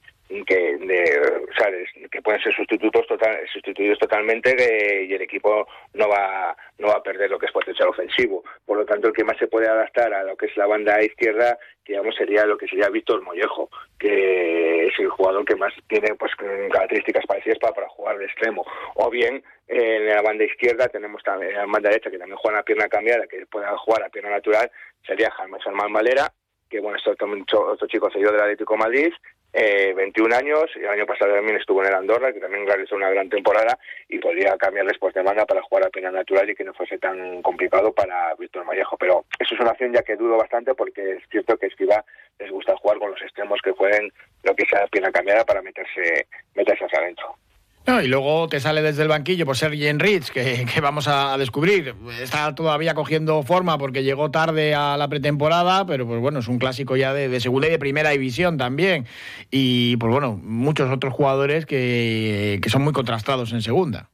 que 0.47 0.77
de, 0.79 1.47
¿sabes? 1.59 1.89
que 2.11 2.23
pueden 2.23 2.41
ser 2.41 2.55
sustitutos 2.55 3.07
total, 3.07 3.39
sustituidos 3.53 3.99
totalmente 3.99 4.55
eh, 4.59 5.05
y 5.05 5.15
el 5.15 5.23
equipo 5.23 5.67
no 5.95 6.09
va 6.09 6.57
no 6.79 6.89
va 6.89 6.95
a 6.95 7.03
perder 7.03 7.31
lo 7.31 7.39
que 7.39 7.47
es 7.47 7.53
potencial 7.53 7.89
ofensivo 7.89 8.43
por 8.65 8.79
lo 8.79 8.87
tanto 8.87 9.09
el 9.09 9.15
que 9.15 9.25
más 9.25 9.37
se 9.39 9.47
puede 9.47 9.69
adaptar 9.69 10.13
a 10.15 10.25
lo 10.25 10.37
que 10.37 10.47
es 10.47 10.57
la 10.57 10.67
banda 10.67 11.03
izquierda 11.03 11.59
digamos 11.87 12.15
sería 12.15 12.47
lo 12.47 12.57
que 12.57 12.67
sería 12.67 12.89
Víctor 12.89 13.23
Mollejo 13.23 13.69
que 13.99 14.87
es 14.87 14.99
el 14.99 15.11
jugador 15.11 15.45
que 15.45 15.57
más 15.57 15.75
tiene 15.87 16.15
pues 16.15 16.33
características 16.37 17.27
parecidas 17.27 17.59
para, 17.59 17.89
jugar 17.89 18.17
de 18.19 18.25
extremo 18.25 18.65
o 18.95 19.11
bien 19.11 19.43
en 19.69 20.07
la 20.07 20.23
banda 20.23 20.45
izquierda 20.45 20.89
tenemos 20.89 21.23
también 21.23 21.53
en 21.53 21.59
la 21.59 21.67
banda 21.67 21.91
derecha 21.91 22.11
que 22.11 22.19
también 22.19 22.39
juega 22.39 22.61
a 22.61 22.65
pierna 22.65 22.89
cambiada 22.89 23.27
que 23.27 23.45
pueda 23.47 23.77
jugar 23.77 24.03
a 24.05 24.09
pierna 24.09 24.31
natural 24.31 24.71
sería 25.07 25.31
Jaime 25.31 25.61
Germán 25.61 25.93
Valera 25.93 26.33
que 26.73 26.81
bueno, 26.81 26.97
esto, 26.97 27.13
otro 27.13 27.87
chico 27.87 28.11
se 28.11 28.19
dio 28.19 28.33
del 28.33 28.41
Atlético 28.41 28.79
Madrid, 28.79 29.13
eh, 29.53 29.93
21 29.95 30.35
años, 30.35 30.65
y 30.77 30.81
el 30.81 30.89
año 30.89 31.07
pasado 31.07 31.35
también 31.35 31.59
estuvo 31.59 31.83
en 31.83 31.89
el 31.89 31.95
Andorra, 31.95 32.33
que 32.33 32.41
también 32.41 32.67
realizó 32.67 32.97
una 32.97 33.11
gran 33.11 33.29
temporada 33.29 33.79
y 34.09 34.19
podría 34.19 34.57
cambiar 34.57 34.87
después 34.87 35.15
de 35.15 35.23
manga 35.23 35.45
para 35.45 35.63
jugar 35.63 35.87
a 35.87 35.91
pena 35.91 36.11
natural 36.11 36.49
y 36.49 36.55
que 36.55 36.65
no 36.65 36.73
fuese 36.73 36.99
tan 36.99 37.43
complicado 37.43 37.93
para 37.93 38.35
Víctor 38.37 38.65
Mallejo. 38.65 38.97
Pero 38.97 39.25
eso 39.39 39.55
es 39.55 39.61
una 39.61 39.71
acción 39.71 39.93
ya 39.93 40.03
que 40.03 40.17
dudo 40.17 40.37
bastante 40.37 40.75
porque 40.75 41.13
es 41.13 41.23
cierto 41.31 41.57
que 41.57 41.67
Esquiva 41.67 42.05
les 42.39 42.51
gusta 42.51 42.77
jugar 42.77 42.99
con 42.99 43.11
los 43.11 43.23
extremos 43.23 43.61
que 43.63 43.73
jueguen 43.73 44.13
lo 44.43 44.55
que 44.55 44.67
sea 44.67 44.87
pena 44.87 45.13
cambiada 45.13 45.45
para 45.45 45.63
meterse, 45.63 46.27
meterse 46.55 46.85
hacia 46.85 47.01
adentro. 47.01 47.37
No, 47.85 48.01
y 48.01 48.07
luego 48.07 48.49
te 48.49 48.61
sale 48.61 48.81
desde 48.81 49.03
el 49.03 49.09
banquillo 49.09 49.45
por 49.45 49.57
ser 49.57 49.73
Rich, 49.73 50.31
que, 50.31 50.65
que 50.73 50.81
vamos 50.81 51.09
a 51.09 51.37
descubrir. 51.37 51.95
Está 52.21 52.55
todavía 52.55 52.95
cogiendo 52.95 53.43
forma 53.43 53.77
porque 53.77 54.05
llegó 54.05 54.31
tarde 54.31 54.75
a 54.75 54.97
la 54.97 55.09
pretemporada, 55.09 55.85
pero 55.85 56.07
pues 56.07 56.21
bueno, 56.21 56.39
es 56.39 56.49
un 56.49 56.59
clásico 56.59 56.95
ya 56.97 57.13
de, 57.13 57.41
segunda 57.41 57.67
y 57.67 57.71
de 57.71 57.79
primera 57.81 58.11
división 58.11 58.57
también. 58.57 59.07
Y 59.51 59.97
pues 59.97 60.13
bueno, 60.13 60.39
muchos 60.43 60.91
otros 60.91 61.13
jugadores 61.13 61.67
que, 61.67 62.61
que 62.63 62.71
son 62.71 62.83
muy 62.83 62.93
contrastados 62.93 63.53
en 63.53 63.63
segunda. 63.63 64.09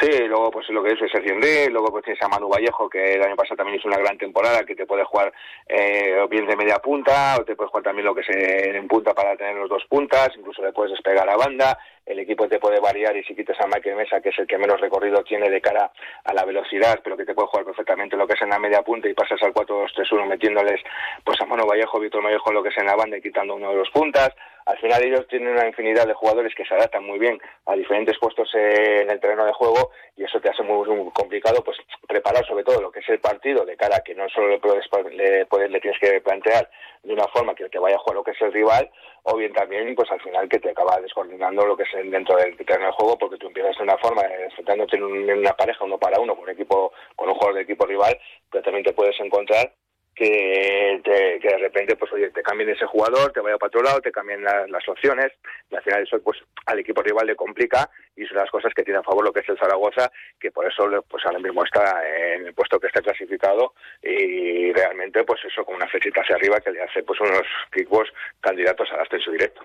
Sí, 0.00 0.10
luego 0.26 0.50
pues 0.50 0.68
lo 0.70 0.82
que 0.82 0.92
es 0.92 0.98
Sergio 1.12 1.38
D, 1.38 1.70
luego 1.70 1.92
pues 1.92 2.04
tienes 2.04 2.20
a 2.22 2.28
Manu 2.28 2.48
Vallejo, 2.48 2.88
que 2.90 3.14
el 3.14 3.22
año 3.22 3.36
pasado 3.36 3.56
también 3.56 3.78
hizo 3.78 3.86
una 3.86 3.98
gran 3.98 4.18
temporada, 4.18 4.64
que 4.64 4.74
te 4.74 4.86
puede 4.86 5.04
jugar 5.04 5.32
eh, 5.68 6.16
bien 6.28 6.46
de 6.46 6.56
media 6.56 6.78
punta, 6.78 7.36
o 7.38 7.44
te 7.44 7.54
puede 7.54 7.68
jugar 7.68 7.84
también 7.84 8.06
lo 8.06 8.14
que 8.14 8.22
es 8.22 8.28
en 8.28 8.88
punta 8.88 9.14
para 9.14 9.36
tener 9.36 9.54
los 9.54 9.68
dos 9.68 9.84
puntas, 9.88 10.30
incluso 10.36 10.62
le 10.62 10.72
puedes 10.72 10.92
despegar 10.92 11.28
a 11.28 11.36
banda, 11.36 11.78
el 12.06 12.18
equipo 12.18 12.48
te 12.48 12.58
puede 12.58 12.80
variar 12.80 13.16
y 13.16 13.24
si 13.24 13.34
quitas 13.34 13.58
a 13.60 13.66
Michael 13.66 13.96
Mesa, 13.96 14.20
que 14.20 14.28
es 14.28 14.38
el 14.38 14.46
que 14.46 14.58
menos 14.58 14.80
recorrido 14.80 15.22
tiene 15.24 15.48
de 15.48 15.60
cara 15.60 15.90
a 16.24 16.34
la 16.34 16.44
velocidad, 16.44 17.00
pero 17.02 17.16
que 17.16 17.24
te 17.24 17.34
puede 17.34 17.48
jugar 17.48 17.64
perfectamente 17.64 18.16
lo 18.16 18.26
que 18.26 18.34
es 18.34 18.42
en 18.42 18.50
la 18.50 18.58
media 18.58 18.82
punta 18.82 19.08
y 19.08 19.14
pasas 19.14 19.42
al 19.42 19.54
4-2-3-1 19.54 20.26
metiéndoles 20.26 20.80
pues 21.24 21.40
a 21.40 21.46
Manu 21.46 21.66
Vallejo, 21.66 21.98
Víctor 21.98 22.22
Vallejo 22.22 22.52
lo 22.52 22.62
que 22.62 22.68
es 22.68 22.78
en 22.78 22.86
la 22.86 22.96
banda 22.96 23.16
y 23.16 23.22
quitando 23.22 23.54
uno 23.54 23.70
de 23.70 23.76
los 23.76 23.90
puntas, 23.90 24.30
al 24.66 24.78
final 24.78 25.02
ellos 25.04 25.26
tienen 25.28 25.48
una 25.48 25.66
infinidad 25.66 26.06
de 26.06 26.14
jugadores 26.14 26.54
que 26.54 26.64
se 26.64 26.74
adaptan 26.74 27.04
muy 27.04 27.18
bien 27.18 27.38
a 27.66 27.74
diferentes 27.74 28.18
puestos 28.18 28.48
en 28.54 29.10
el 29.10 29.20
terreno 29.20 29.44
de 29.44 29.52
juego 29.52 29.90
y 30.16 30.24
eso 30.24 30.40
te 30.40 30.48
hace 30.48 30.62
muy, 30.62 30.86
complicado 31.12 31.62
pues 31.62 31.78
preparar 32.08 32.46
sobre 32.46 32.64
todo 32.64 32.80
lo 32.80 32.90
que 32.90 33.00
es 33.00 33.08
el 33.08 33.20
partido 33.20 33.64
de 33.64 33.76
cara 33.76 33.96
a 33.96 34.00
que 34.00 34.14
no 34.14 34.28
solo 34.28 34.48
le, 34.48 34.58
puedes, 34.58 34.86
le, 35.12 35.46
le 35.68 35.80
tienes 35.80 36.00
que 36.00 36.20
plantear 36.20 36.70
de 37.02 37.12
una 37.12 37.28
forma 37.28 37.54
que 37.54 37.68
te 37.68 37.78
vaya 37.78 37.96
a 37.96 37.98
jugar 37.98 38.16
lo 38.16 38.24
que 38.24 38.30
es 38.30 38.40
el 38.40 38.52
rival 38.52 38.90
o 39.24 39.36
bien 39.36 39.52
también 39.52 39.94
pues 39.94 40.10
al 40.10 40.20
final 40.20 40.48
que 40.48 40.58
te 40.58 40.70
acaba 40.70 41.00
descoordinando 41.00 41.66
lo 41.66 41.76
que 41.76 41.82
es 41.82 41.93
dentro 42.02 42.36
del 42.36 42.56
terreno 42.56 42.86
de 42.86 42.92
juego 42.92 43.18
porque 43.18 43.36
tú 43.36 43.48
empiezas 43.48 43.76
de 43.76 43.84
una 43.84 43.98
forma 43.98 44.22
enfrentándote 44.22 44.96
en, 44.96 45.04
una 45.04 45.52
pareja 45.52 45.84
uno 45.84 45.98
para 45.98 46.20
uno 46.20 46.34
con 46.34 46.44
un 46.44 46.50
equipo 46.50 46.92
con 47.16 47.28
un 47.28 47.34
jugador 47.34 47.56
de 47.56 47.62
equipo 47.62 47.86
rival 47.86 48.18
pero 48.50 48.64
también 48.64 48.84
te 48.84 48.92
puedes 48.92 49.18
encontrar 49.20 49.72
que, 50.14 51.00
que 51.04 51.48
de 51.48 51.58
repente 51.58 51.96
pues 51.96 52.12
oye 52.12 52.30
te 52.30 52.42
cambien 52.42 52.70
ese 52.70 52.86
jugador 52.86 53.32
te 53.32 53.40
vaya 53.40 53.58
para 53.58 53.68
otro 53.68 53.82
lado 53.82 54.00
te 54.00 54.12
cambien 54.12 54.42
las 54.44 54.88
opciones 54.88 55.32
y 55.70 55.74
al 55.74 55.82
final 55.82 56.02
eso 56.02 56.20
pues 56.22 56.38
al 56.66 56.78
equipo 56.78 57.02
rival 57.02 57.26
le 57.26 57.36
complica 57.36 57.90
y 58.16 58.24
son 58.26 58.36
las 58.36 58.50
cosas 58.50 58.72
que 58.74 58.84
tiene 58.84 59.00
a 59.00 59.02
favor 59.02 59.24
lo 59.24 59.32
que 59.32 59.40
es 59.40 59.48
el 59.48 59.58
Zaragoza 59.58 60.10
que 60.38 60.52
por 60.52 60.66
eso 60.66 60.88
pues 61.08 61.24
ahora 61.26 61.40
mismo 61.40 61.64
está 61.64 62.02
en 62.06 62.46
el 62.46 62.54
puesto 62.54 62.78
que 62.78 62.86
está 62.86 63.02
clasificado 63.02 63.74
y 64.02 64.72
realmente 64.72 65.24
pues 65.24 65.44
eso 65.44 65.64
con 65.64 65.76
una 65.76 65.88
flechita 65.88 66.20
hacia 66.20 66.36
arriba 66.36 66.60
que 66.60 66.70
le 66.70 66.82
hace 66.82 67.02
pues 67.02 67.20
unos 67.20 67.42
equipos 67.72 68.08
candidatos 68.40 68.88
al 68.92 69.00
ascenso 69.00 69.32
directo 69.32 69.64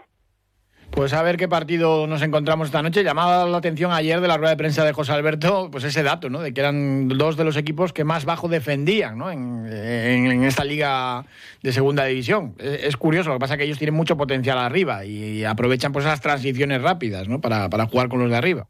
pues 0.91 1.13
a 1.13 1.21
ver 1.23 1.38
qué 1.38 1.47
partido 1.47 2.08
nos 2.08 2.21
encontramos 2.21 2.67
esta 2.67 2.82
noche. 2.82 3.04
Llamaba 3.04 3.45
la 3.45 3.58
atención 3.58 3.91
ayer 3.91 4.21
de 4.21 4.28
la 4.28 4.38
rueda 4.38 4.52
de 4.52 4.58
prensa 4.58 4.84
de 4.84 4.93
José 4.93 5.12
Alberto, 5.13 5.69
pues 5.71 5.84
ese 5.84 6.04
dato, 6.04 6.30
¿no? 6.30 6.41
De 6.41 6.54
que 6.54 6.62
eran 6.62 7.08
dos 7.08 7.38
de 7.38 7.43
los 7.43 7.58
equipos 7.58 7.93
que 7.93 8.04
más 8.04 8.25
bajo 8.25 8.47
defendían, 8.47 9.17
¿no? 9.17 9.32
En, 9.32 10.43
esta 10.43 10.63
liga 10.63 11.25
de 11.62 11.71
segunda 11.71 12.06
división. 12.06 12.56
Es, 12.60 12.97
curioso, 12.97 13.30
lo 13.30 13.36
que 13.36 13.39
pasa 13.39 13.54
es 13.54 13.60
que 13.60 13.65
ellos 13.65 13.78
tienen 13.78 13.95
mucho 13.95 14.17
potencial 14.17 14.58
arriba 14.58 15.06
y 15.06 15.43
aprovechan 15.43 15.91
pues 15.91 16.06
esas 16.06 16.21
transiciones 16.21 16.82
rápidas, 16.82 17.28
¿no? 17.28 17.39
Para, 17.39 17.69
para 17.69 17.86
jugar 17.86 18.10
con 18.10 18.19
los 18.19 18.30
de 18.30 18.38
arriba. 18.38 18.67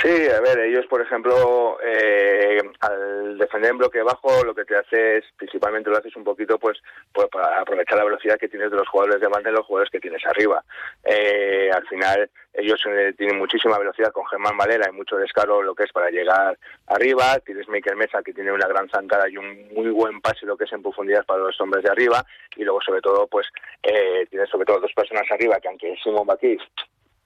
Sí, 0.00 0.28
a 0.28 0.40
ver, 0.40 0.60
ellos, 0.60 0.86
por 0.86 1.02
ejemplo, 1.02 1.76
eh, 1.82 2.60
al 2.78 3.36
defender 3.36 3.72
en 3.72 3.78
bloque 3.78 4.00
bajo, 4.00 4.44
lo 4.44 4.54
que 4.54 4.64
te 4.64 4.76
hace 4.76 5.16
es, 5.16 5.24
principalmente 5.36 5.90
lo 5.90 5.96
haces 5.96 6.14
un 6.14 6.22
poquito, 6.22 6.56
pues, 6.56 6.78
pues 7.12 7.26
para 7.28 7.60
aprovechar 7.60 7.98
la 7.98 8.04
velocidad 8.04 8.38
que 8.38 8.48
tienes 8.48 8.70
de 8.70 8.76
los 8.76 8.86
jugadores 8.86 9.20
de 9.20 9.26
banda 9.26 9.50
y 9.50 9.54
los 9.54 9.66
jugadores 9.66 9.90
que 9.90 9.98
tienes 9.98 10.24
arriba. 10.24 10.62
Eh, 11.02 11.68
al 11.74 11.84
final, 11.88 12.30
ellos 12.52 12.80
eh, 12.86 13.12
tienen 13.18 13.38
muchísima 13.38 13.76
velocidad 13.76 14.12
con 14.12 14.24
Germán 14.26 14.56
Valera 14.56 14.88
y 14.88 14.92
mucho 14.92 15.16
descaro 15.16 15.62
lo 15.62 15.74
que 15.74 15.82
es 15.82 15.92
para 15.92 16.10
llegar 16.10 16.56
arriba. 16.86 17.40
Tienes 17.40 17.68
Mikel 17.68 17.96
Mesa, 17.96 18.22
que 18.22 18.32
tiene 18.32 18.52
una 18.52 18.68
gran 18.68 18.88
zancada 18.90 19.28
y 19.28 19.36
un 19.36 19.66
muy 19.74 19.90
buen 19.90 20.20
pase 20.20 20.46
lo 20.46 20.56
que 20.56 20.64
es 20.64 20.72
en 20.72 20.82
profundidad 20.82 21.26
para 21.26 21.42
los 21.42 21.60
hombres 21.60 21.82
de 21.82 21.90
arriba. 21.90 22.24
Y 22.54 22.62
luego, 22.62 22.80
sobre 22.82 23.00
todo, 23.00 23.26
pues, 23.26 23.48
tienes 23.82 24.48
sobre 24.48 24.64
todo 24.64 24.78
dos 24.78 24.92
personas 24.94 25.24
arriba, 25.28 25.58
que 25.58 25.68
aunque 25.68 25.96
Simón 26.04 26.26
Baquís 26.26 26.62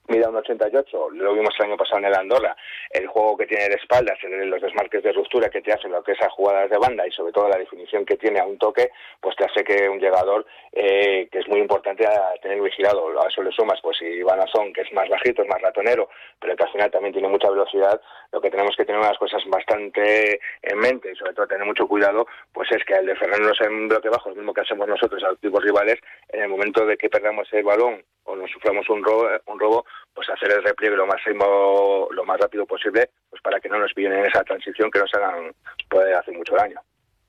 mide 0.07 0.27
un 0.27 0.35
88, 0.35 1.09
lo 1.11 1.33
vimos 1.33 1.53
el 1.59 1.65
año 1.65 1.77
pasado 1.77 1.99
en 1.99 2.05
el 2.05 2.15
Andorra, 2.15 2.55
el 2.89 3.07
juego 3.07 3.37
que 3.37 3.47
tiene 3.47 3.69
de 3.69 3.75
espaldas, 3.75 4.17
los 4.23 4.61
desmarques 4.61 5.01
de 5.03 5.13
ruptura 5.13 5.49
que 5.49 5.61
te 5.61 5.71
hacen 5.71 5.91
lo 5.91 6.03
que 6.03 6.11
esas 6.11 6.31
jugadas 6.33 6.69
de 6.69 6.77
banda 6.77 7.07
y 7.07 7.11
sobre 7.11 7.31
todo 7.31 7.47
la 7.47 7.57
definición 7.57 8.05
que 8.05 8.17
tiene 8.17 8.39
a 8.39 8.45
un 8.45 8.57
toque, 8.57 8.91
pues 9.21 9.35
te 9.35 9.45
hace 9.45 9.63
que 9.63 9.87
un 9.87 9.99
llegador 9.99 10.45
eh, 10.71 11.27
que 11.31 11.39
es 11.39 11.47
muy 11.47 11.59
importante 11.59 12.05
a 12.05 12.33
tener 12.41 12.61
vigilado. 12.61 13.21
A 13.21 13.27
eso 13.27 13.41
le 13.41 13.51
sumas, 13.51 13.79
pues 13.81 13.97
si 13.97 14.05
Iván 14.05 14.41
Azón, 14.41 14.73
que 14.73 14.81
es 14.81 14.91
más 14.93 15.07
bajito, 15.07 15.41
es 15.41 15.47
más 15.47 15.61
ratonero, 15.61 16.09
pero 16.39 16.55
que 16.55 16.63
al 16.63 16.71
final 16.71 16.91
también 16.91 17.13
tiene 17.13 17.27
mucha 17.27 17.49
velocidad, 17.49 18.01
lo 18.31 18.41
que 18.41 18.49
tenemos 18.49 18.75
que 18.75 18.85
tener 18.85 18.99
unas 18.99 19.17
cosas 19.17 19.41
bastante 19.47 20.39
en 20.61 20.79
mente 20.79 21.11
y 21.11 21.15
sobre 21.15 21.33
todo 21.33 21.47
tener 21.47 21.65
mucho 21.65 21.87
cuidado, 21.87 22.27
pues 22.51 22.71
es 22.71 22.83
que 22.83 22.95
al 22.95 23.05
defendernos 23.05 23.59
en 23.61 23.87
bloque 23.87 24.09
bajo, 24.09 24.29
lo 24.29 24.35
mismo 24.35 24.53
que 24.53 24.61
hacemos 24.61 24.87
nosotros 24.87 25.23
a 25.23 25.29
los 25.29 25.39
tipos 25.39 25.63
rivales, 25.63 25.99
en 26.29 26.41
el 26.41 26.49
momento 26.49 26.85
de 26.85 26.97
que 26.97 27.09
perdamos 27.09 27.47
el 27.53 27.63
balón 27.63 28.03
o 28.25 28.35
nos 28.35 28.49
suframos 28.51 28.87
un 28.89 29.03
robo, 29.03 29.27
un 29.47 29.59
robo 29.59 29.85
pues 30.13 30.29
hacer 30.29 30.51
el 30.51 30.63
repliegue 30.63 30.95
lo 30.95 31.07
más 31.07 31.21
lo 31.27 32.25
más 32.25 32.39
rápido 32.39 32.65
posible, 32.65 33.09
pues 33.29 33.41
para 33.41 33.59
que 33.59 33.69
no 33.69 33.79
nos 33.79 33.93
pillen 33.93 34.13
en 34.13 34.25
esa 34.25 34.43
transición 34.43 34.91
que 34.91 34.99
nos 34.99 35.13
hagan 35.13 35.51
puede 35.89 36.13
hacer 36.13 36.35
mucho 36.35 36.55
daño. 36.55 36.79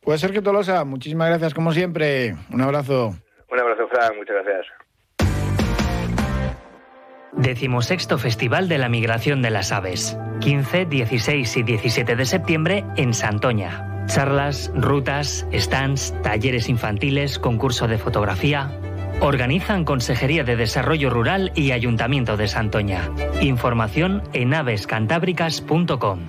Puede 0.00 0.18
ser 0.18 0.32
que 0.32 0.42
Tolosa, 0.42 0.84
muchísimas 0.84 1.28
gracias 1.28 1.54
como 1.54 1.72
siempre. 1.72 2.34
Un 2.52 2.60
abrazo. 2.60 3.14
Un 3.50 3.58
abrazo, 3.58 3.88
Fran, 3.88 4.16
muchas 4.16 4.36
gracias. 4.44 4.66
Decimosexto 7.32 8.18
Festival 8.18 8.68
de 8.68 8.78
la 8.78 8.88
Migración 8.88 9.42
de 9.42 9.50
las 9.50 9.72
Aves. 9.72 10.16
15, 10.40 10.86
16 10.86 11.56
y 11.56 11.62
17 11.62 12.16
de 12.16 12.26
septiembre 12.26 12.84
en 12.96 13.12
Santoña. 13.14 14.06
Charlas, 14.06 14.70
rutas, 14.74 15.46
stands, 15.52 16.14
talleres 16.22 16.68
infantiles, 16.68 17.38
concurso 17.38 17.88
de 17.88 17.98
fotografía, 17.98 18.70
Organizan 19.20 19.84
Consejería 19.84 20.44
de 20.44 20.56
Desarrollo 20.56 21.10
Rural 21.10 21.52
y 21.54 21.70
Ayuntamiento 21.70 22.36
de 22.36 22.48
Santoña. 22.48 23.10
Información 23.40 24.22
en 24.32 24.54
avescantábricas.com. 24.54 26.20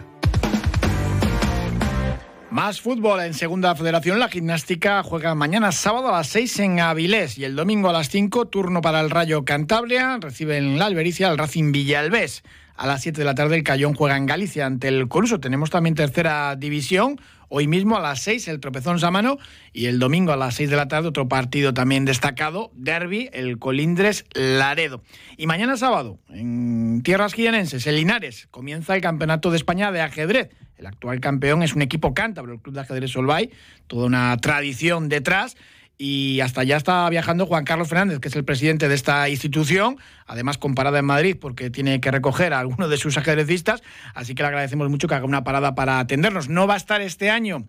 Más 2.55 2.79
fútbol 2.79 3.19
en 3.19 3.33
Segunda 3.33 3.75
Federación. 3.75 4.17
La 4.17 4.29
gimnástica 4.29 5.03
juega 5.03 5.35
mañana 5.35 5.73
sábado 5.73 6.07
a 6.07 6.13
las 6.13 6.27
6 6.27 6.59
en 6.59 6.79
Avilés 6.79 7.37
y 7.37 7.43
el 7.43 7.53
domingo 7.53 7.89
a 7.89 7.93
las 7.93 8.07
5, 8.07 8.45
turno 8.45 8.79
para 8.79 9.01
el 9.01 9.09
Rayo 9.09 9.43
Cantabria. 9.43 10.17
Reciben 10.21 10.79
la 10.79 10.85
Albericia 10.85 11.27
al 11.27 11.37
Racing 11.37 11.73
Villalbés. 11.73 12.43
A 12.77 12.87
las 12.87 13.01
7 13.01 13.19
de 13.19 13.25
la 13.25 13.35
tarde 13.35 13.57
el 13.57 13.63
Cayón 13.63 13.93
juega 13.93 14.15
en 14.15 14.25
Galicia 14.25 14.65
ante 14.65 14.87
el 14.87 15.09
Coruso. 15.09 15.41
Tenemos 15.41 15.69
también 15.69 15.95
tercera 15.95 16.55
división. 16.55 17.19
Hoy 17.49 17.67
mismo 17.67 17.97
a 17.97 17.99
las 17.99 18.21
6 18.21 18.47
el 18.47 18.59
Tropezón 18.59 18.99
Samano 18.99 19.37
y 19.73 19.85
el 19.85 19.99
domingo 19.99 20.31
a 20.31 20.37
las 20.37 20.55
6 20.55 20.69
de 20.69 20.75
la 20.75 20.87
tarde 20.87 21.07
otro 21.07 21.27
partido 21.27 21.73
también 21.73 22.05
destacado, 22.05 22.71
Derby, 22.75 23.29
el 23.33 23.59
Colindres 23.59 24.25
Laredo. 24.33 25.03
Y 25.37 25.47
mañana 25.47 25.77
sábado, 25.77 26.19
en 26.29 27.01
tierras 27.03 27.33
guianenses, 27.33 27.85
en 27.87 27.95
Linares, 27.95 28.47
comienza 28.51 28.95
el 28.95 29.01
Campeonato 29.01 29.51
de 29.51 29.57
España 29.57 29.91
de 29.91 30.01
ajedrez. 30.01 30.49
El 30.77 30.87
actual 30.87 31.19
campeón 31.21 31.63
es 31.63 31.73
un 31.73 31.81
equipo 31.81 32.13
cántabro, 32.13 32.53
el 32.53 32.59
Club 32.59 32.75
de 32.75 32.81
Ajedrez 32.81 33.11
Solvay, 33.11 33.49
toda 33.87 34.07
una 34.07 34.35
tradición 34.37 35.07
detrás 35.07 35.55
y 35.97 36.41
hasta 36.41 36.61
allá 36.61 36.77
está 36.77 37.09
viajando 37.09 37.45
Juan 37.45 37.63
Carlos 37.63 37.87
Fernández, 37.87 38.19
que 38.19 38.27
es 38.27 38.35
el 38.35 38.43
presidente 38.43 38.89
de 38.89 38.95
esta 38.95 39.29
institución, 39.29 39.97
además 40.25 40.57
con 40.57 40.75
parada 40.75 40.99
en 40.99 41.05
Madrid 41.05 41.37
porque 41.39 41.69
tiene 41.69 42.01
que 42.01 42.11
recoger 42.11 42.53
a 42.53 42.59
alguno 42.59 42.87
de 42.87 42.97
sus 42.97 43.17
ajedrecistas, 43.17 43.83
así 44.13 44.35
que 44.35 44.43
le 44.43 44.47
agradecemos 44.47 44.89
mucho 44.89 45.07
que 45.07 45.15
haga 45.15 45.25
una 45.25 45.43
parada 45.43 45.75
para 45.75 45.99
atendernos. 45.99 46.49
No 46.49 46.67
va 46.67 46.75
a 46.75 46.77
estar 46.77 47.01
este 47.01 47.29
año 47.29 47.65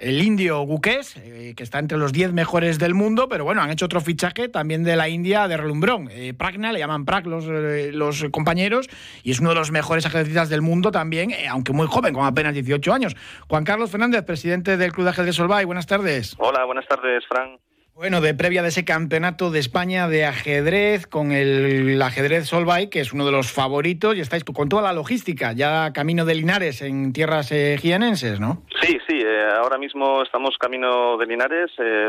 el 0.00 0.22
indio 0.22 0.60
Guqués, 0.62 1.16
eh, 1.18 1.52
que 1.54 1.62
está 1.62 1.78
entre 1.78 1.98
los 1.98 2.12
10 2.12 2.32
mejores 2.32 2.78
del 2.78 2.94
mundo, 2.94 3.28
pero 3.28 3.44
bueno, 3.44 3.60
han 3.60 3.70
hecho 3.70 3.84
otro 3.84 4.00
fichaje 4.00 4.48
también 4.48 4.82
de 4.82 4.96
la 4.96 5.08
India 5.08 5.46
de 5.46 5.56
relumbrón. 5.56 6.08
Eh, 6.10 6.32
Pragna, 6.32 6.72
le 6.72 6.78
llaman 6.78 7.04
Prag 7.04 7.26
los, 7.26 7.44
eh, 7.46 7.90
los 7.92 8.24
compañeros, 8.32 8.88
y 9.22 9.30
es 9.30 9.40
uno 9.40 9.50
de 9.50 9.56
los 9.56 9.70
mejores 9.70 10.06
ajedrecistas 10.06 10.48
del 10.48 10.62
mundo 10.62 10.90
también, 10.90 11.32
aunque 11.50 11.72
muy 11.72 11.86
joven, 11.86 12.14
con 12.14 12.24
apenas 12.24 12.54
18 12.54 12.92
años. 12.92 13.14
Juan 13.48 13.64
Carlos 13.64 13.90
Fernández, 13.90 14.24
presidente 14.24 14.76
del 14.76 14.92
Club 14.92 15.04
de 15.04 15.10
Ajedrez 15.10 15.36
Solvay, 15.36 15.66
buenas 15.66 15.86
tardes. 15.86 16.34
Hola, 16.38 16.64
buenas 16.64 16.86
tardes, 16.88 17.24
Fran. 17.28 17.58
Bueno, 18.00 18.22
de 18.22 18.32
previa 18.32 18.62
de 18.62 18.68
ese 18.68 18.86
campeonato 18.86 19.50
de 19.50 19.58
España 19.58 20.08
de 20.08 20.24
ajedrez 20.24 21.06
con 21.06 21.32
el 21.32 22.00
ajedrez 22.00 22.46
Solvay, 22.46 22.88
que 22.88 23.00
es 23.00 23.12
uno 23.12 23.26
de 23.26 23.30
los 23.30 23.52
favoritos, 23.52 24.16
y 24.16 24.20
estáis 24.20 24.42
con 24.42 24.70
toda 24.70 24.80
la 24.80 24.94
logística, 24.94 25.52
ya 25.52 25.92
camino 25.92 26.24
de 26.24 26.34
Linares 26.34 26.80
en 26.80 27.12
tierras 27.12 27.52
eh, 27.52 27.76
gianenses, 27.78 28.40
¿no? 28.40 28.62
Sí, 28.80 28.96
sí, 29.06 29.18
eh, 29.22 29.50
ahora 29.54 29.76
mismo 29.76 30.22
estamos 30.22 30.56
camino 30.56 31.18
de 31.18 31.26
Linares, 31.26 31.72
eh, 31.76 32.08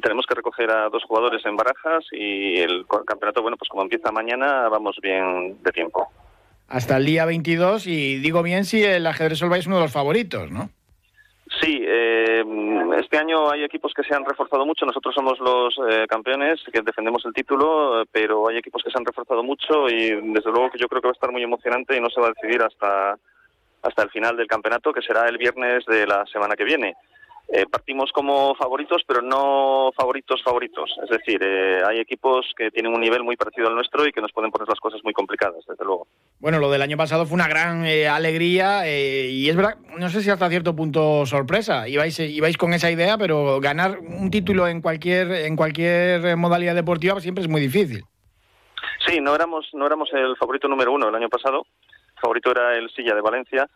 tenemos 0.00 0.24
que 0.26 0.36
recoger 0.36 0.70
a 0.70 0.88
dos 0.88 1.04
jugadores 1.04 1.44
en 1.44 1.54
Barajas 1.54 2.06
y 2.12 2.56
el 2.56 2.86
campeonato, 3.06 3.42
bueno, 3.42 3.58
pues 3.58 3.68
como 3.68 3.82
empieza 3.82 4.10
mañana, 4.10 4.70
vamos 4.70 4.96
bien 5.02 5.62
de 5.62 5.70
tiempo. 5.70 6.08
Hasta 6.66 6.96
el 6.96 7.04
día 7.04 7.26
22, 7.26 7.86
y 7.88 8.20
digo 8.20 8.42
bien 8.42 8.64
si 8.64 8.82
el 8.82 9.06
ajedrez 9.06 9.36
Solvay 9.36 9.60
es 9.60 9.66
uno 9.66 9.76
de 9.76 9.82
los 9.82 9.92
favoritos, 9.92 10.50
¿no? 10.50 10.70
Sí, 11.60 11.80
eh, 11.80 12.44
este 12.98 13.18
año 13.18 13.50
hay 13.50 13.62
equipos 13.62 13.92
que 13.94 14.02
se 14.02 14.14
han 14.14 14.24
reforzado 14.24 14.66
mucho. 14.66 14.84
Nosotros 14.84 15.14
somos 15.14 15.38
los 15.38 15.76
eh, 15.88 16.06
campeones 16.08 16.60
que 16.72 16.82
defendemos 16.82 17.24
el 17.24 17.32
título, 17.32 18.04
pero 18.10 18.48
hay 18.48 18.58
equipos 18.58 18.82
que 18.82 18.90
se 18.90 18.98
han 18.98 19.04
reforzado 19.04 19.44
mucho 19.44 19.88
y 19.88 20.10
desde 20.32 20.50
luego 20.50 20.70
que 20.70 20.78
yo 20.78 20.88
creo 20.88 21.00
que 21.00 21.08
va 21.08 21.12
a 21.12 21.18
estar 21.18 21.30
muy 21.30 21.42
emocionante 21.42 21.96
y 21.96 22.00
no 22.00 22.10
se 22.10 22.20
va 22.20 22.28
a 22.28 22.32
decidir 22.34 22.62
hasta 22.62 23.16
hasta 23.82 24.02
el 24.02 24.10
final 24.10 24.36
del 24.36 24.48
campeonato, 24.48 24.92
que 24.92 25.02
será 25.02 25.28
el 25.28 25.38
viernes 25.38 25.84
de 25.86 26.06
la 26.06 26.26
semana 26.26 26.56
que 26.56 26.64
viene. 26.64 26.96
Eh, 27.48 27.64
partimos 27.70 28.10
como 28.12 28.56
favoritos, 28.56 29.02
pero 29.06 29.22
no 29.22 29.92
favoritos 29.96 30.42
favoritos. 30.42 30.90
Es 31.04 31.10
decir, 31.10 31.40
eh, 31.44 31.80
hay 31.86 32.00
equipos 32.00 32.44
que 32.56 32.72
tienen 32.72 32.92
un 32.92 33.00
nivel 33.00 33.22
muy 33.22 33.36
parecido 33.36 33.68
al 33.68 33.74
nuestro 33.76 34.04
y 34.04 34.10
que 34.10 34.20
nos 34.20 34.32
pueden 34.32 34.50
poner 34.50 34.68
las 34.68 34.80
cosas 34.80 35.00
muy 35.04 35.12
complicadas, 35.12 35.64
desde 35.66 35.84
luego. 35.84 36.08
Bueno, 36.40 36.58
lo 36.58 36.70
del 36.72 36.82
año 36.82 36.96
pasado 36.96 37.24
fue 37.24 37.36
una 37.36 37.46
gran 37.46 37.86
eh, 37.86 38.08
alegría 38.08 38.82
y 38.88 39.48
es 39.48 39.54
verdad, 39.54 39.76
no 39.96 40.08
sé 40.08 40.22
si 40.22 40.30
hasta 40.30 40.48
cierto 40.48 40.74
punto 40.74 41.24
sorpresa. 41.24 41.86
Ibais, 41.86 42.18
ibais 42.18 42.56
con 42.56 42.74
esa 42.74 42.90
idea, 42.90 43.16
pero 43.16 43.60
ganar 43.60 44.00
un 44.00 44.28
título 44.30 44.66
en 44.66 44.82
cualquier 44.82 45.30
en 45.30 45.54
cualquier 45.54 46.36
modalidad 46.36 46.74
deportiva 46.74 47.20
siempre 47.20 47.42
es 47.42 47.48
muy 47.48 47.60
difícil. 47.60 48.02
Sí, 49.06 49.20
no 49.20 49.34
éramos 49.36 49.68
no 49.72 49.86
éramos 49.86 50.12
el 50.12 50.36
favorito 50.36 50.66
número 50.66 50.92
uno 50.92 51.08
el 51.08 51.14
año 51.14 51.28
pasado. 51.28 51.64
El 52.16 52.20
favorito 52.20 52.50
era 52.50 52.76
el 52.76 52.90
Silla 52.90 53.14
de 53.14 53.20
Valencia 53.20 53.68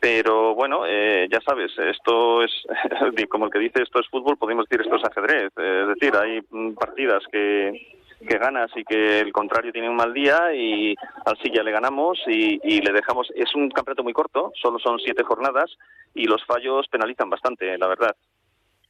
pero 0.00 0.54
bueno, 0.54 0.84
eh, 0.86 1.26
ya 1.30 1.40
sabes, 1.40 1.72
esto 1.78 2.42
es, 2.42 2.50
como 3.28 3.46
el 3.46 3.50
que 3.50 3.58
dice 3.58 3.82
esto 3.82 4.00
es 4.00 4.08
fútbol, 4.08 4.36
podemos 4.36 4.66
decir 4.68 4.84
esto 4.84 4.96
es 4.96 5.04
ajedrez. 5.04 5.52
Es 5.56 5.88
decir, 5.88 6.14
hay 6.16 6.40
mm, 6.50 6.74
partidas 6.74 7.22
que, 7.30 7.96
que 8.26 8.38
ganas 8.38 8.70
y 8.76 8.84
que 8.84 9.20
el 9.20 9.32
contrario 9.32 9.72
tiene 9.72 9.88
un 9.88 9.96
mal 9.96 10.12
día 10.12 10.52
y 10.54 10.94
al 11.24 11.36
ya 11.52 11.62
le 11.62 11.72
ganamos 11.72 12.18
y, 12.26 12.60
y, 12.62 12.80
le 12.80 12.92
dejamos. 12.92 13.28
Es 13.34 13.54
un 13.54 13.70
campeonato 13.70 14.02
muy 14.02 14.12
corto, 14.12 14.52
solo 14.60 14.78
son 14.78 14.98
siete 14.98 15.22
jornadas 15.22 15.70
y 16.14 16.24
los 16.24 16.44
fallos 16.44 16.86
penalizan 16.88 17.30
bastante, 17.30 17.76
la 17.78 17.86
verdad. 17.86 18.16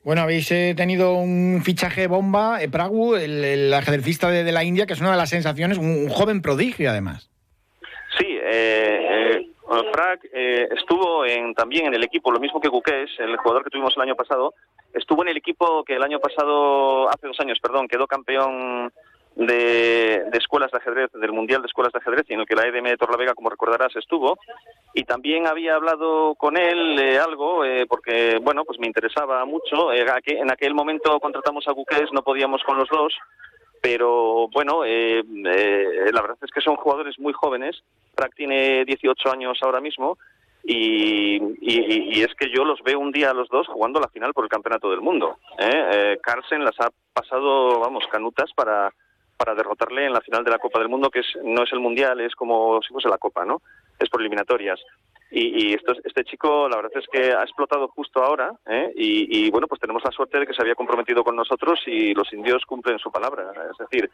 Bueno, 0.05 0.23
habéis 0.23 0.51
eh, 0.53 0.75
tenido 0.77 1.15
un 1.15 1.63
fichaje 1.65 2.07
bomba, 2.07 2.63
eh, 2.63 2.69
Pragu, 2.69 3.17
el, 3.17 3.45
el 3.45 3.75
ajedrecista 3.75 4.31
de, 4.31 4.45
de, 4.45 4.53
la 4.53 4.63
India, 4.63 4.87
que 4.87 4.93
es 4.93 5.01
una 5.01 5.11
de 5.11 5.17
las 5.17 5.31
sensaciones, 5.31 5.79
un, 5.79 5.87
un 5.87 6.09
joven 6.09 6.43
prodigio 6.43 6.91
además. 6.91 7.29
Sí, 8.17 8.39
eh, 8.41 9.06
Frank 9.93 10.25
eh, 10.33 10.69
estuvo 10.71 11.25
en, 11.25 11.55
también 11.55 11.87
en 11.87 11.95
el 11.95 12.05
equipo, 12.05 12.31
lo 12.31 12.41
mismo 12.41 12.61
que 12.61 12.69
Guqués, 12.69 13.11
el 13.19 13.37
jugador 13.37 13.65
que 13.65 13.71
tuvimos 13.71 13.95
el 13.97 14.03
año 14.03 14.15
pasado, 14.15 14.55
estuvo 14.93 15.23
en 15.23 15.29
el 15.29 15.37
equipo 15.37 15.85
que 15.85 15.97
el 15.97 16.03
año 16.03 16.19
pasado, 16.19 17.09
hace 17.09 17.27
dos 17.27 17.41
años, 17.41 17.59
perdón, 17.61 17.89
quedó 17.89 18.07
campeón 18.07 18.93
de, 19.37 20.29
escuelas 20.33 20.71
de 20.71 20.79
ajedrez, 20.79 21.13
del 21.13 21.33
Mundial 21.33 21.61
de 21.61 21.67
Escuelas 21.67 21.93
de 21.93 21.99
Ajedrez, 21.99 22.25
en 22.29 22.41
el 22.41 22.47
que 22.47 22.57
la 22.57 22.67
EDM 22.67 22.85
de 22.85 22.97
Torlavega, 22.97 23.35
como 23.35 23.51
recordarás, 23.51 23.95
estuvo. 23.97 24.39
Y 24.95 25.05
también 25.05 25.47
había 25.47 25.75
hablado 25.75 26.35
con 26.37 26.57
él 26.57 26.99
eh, 26.99 27.19
algo, 27.19 27.65
eh, 27.65 27.87
porque, 27.87 28.39
bueno, 28.43 28.65
pues 28.65 28.79
me 28.79 28.87
interesaba 28.87 29.45
mucho. 29.45 29.93
en 29.93 30.51
aquel 30.51 30.75
momento 30.75 31.21
contratamos 31.21 31.69
a 31.69 31.73
Guqués, 31.73 32.13
no 32.13 32.23
podíamos 32.23 32.63
con 32.65 32.79
los 32.79 32.89
dos, 32.89 33.15
pero 33.81 34.49
bueno, 34.49 34.85
eh, 34.85 35.21
eh, 35.21 36.11
la 36.13 36.23
verdad 36.23 36.39
es 36.43 36.51
que 36.51 36.61
son 36.61 36.77
jugadores 36.77 37.19
muy 37.19 37.33
jóvenes. 37.33 37.83
Prac 38.15 38.35
tiene 38.35 38.85
18 38.85 39.31
años 39.31 39.59
ahora 39.63 39.81
mismo 39.81 40.19
y, 40.65 42.21
es 42.21 42.35
que 42.35 42.51
yo 42.51 42.65
los 42.65 42.83
veo 42.83 42.99
un 42.99 43.13
día 43.13 43.31
a 43.31 43.35
los 43.35 43.49
dos 43.49 43.69
jugando 43.69 44.01
la 44.01 44.09
final 44.09 44.33
por 44.33 44.45
el 44.45 44.51
Campeonato 44.51 44.91
del 44.91 45.01
Mundo. 45.01 45.39
¿eh? 45.59 46.19
Carlsen 46.23 46.65
las 46.65 46.79
ha 46.81 46.91
pasado, 47.13 47.79
vamos, 47.79 48.05
canutas 48.11 48.51
para, 48.55 48.93
para 49.37 49.55
derrotarle 49.55 50.07
en 50.07 50.13
la 50.13 50.21
final 50.21 50.45
de 50.45 50.51
la 50.51 50.59
Copa 50.59 50.79
del 50.79 50.89
Mundo, 50.89 51.11
que 51.11 51.21
es, 51.21 51.27
no 51.45 51.63
es 51.63 51.73
el 51.73 51.81
Mundial, 51.81 52.21
es 52.21 52.35
como 52.35 52.81
si 52.83 52.93
fuese 52.93 53.09
la 53.09 53.19
Copa, 53.19 53.45
¿no? 53.45 53.63
Es 53.99 54.09
por 54.09 54.21
eliminatorias. 54.21 54.81
Y, 55.31 55.75
esto, 55.75 55.93
este 56.05 56.25
chico, 56.25 56.69
la 56.69 56.77
verdad 56.77 56.93
es 56.95 57.07
que 57.11 57.33
ha 57.33 57.43
explotado 57.43 57.89
justo 57.89 58.23
ahora, 58.23 58.53
¿eh? 58.67 58.93
y, 58.95 59.51
bueno, 59.51 59.67
pues 59.67 59.81
tenemos 59.81 60.03
la 60.05 60.13
suerte 60.13 60.39
de 60.39 60.47
que 60.47 60.55
se 60.55 60.63
había 60.63 60.77
comprometido 60.77 61.25
con 61.25 61.35
nosotros 61.35 61.81
y 61.87 62.15
los 62.15 62.33
indios 62.33 62.65
cumplen 62.65 62.99
su 62.99 63.11
palabra. 63.11 63.51
Es 63.71 63.77
decir, 63.77 64.09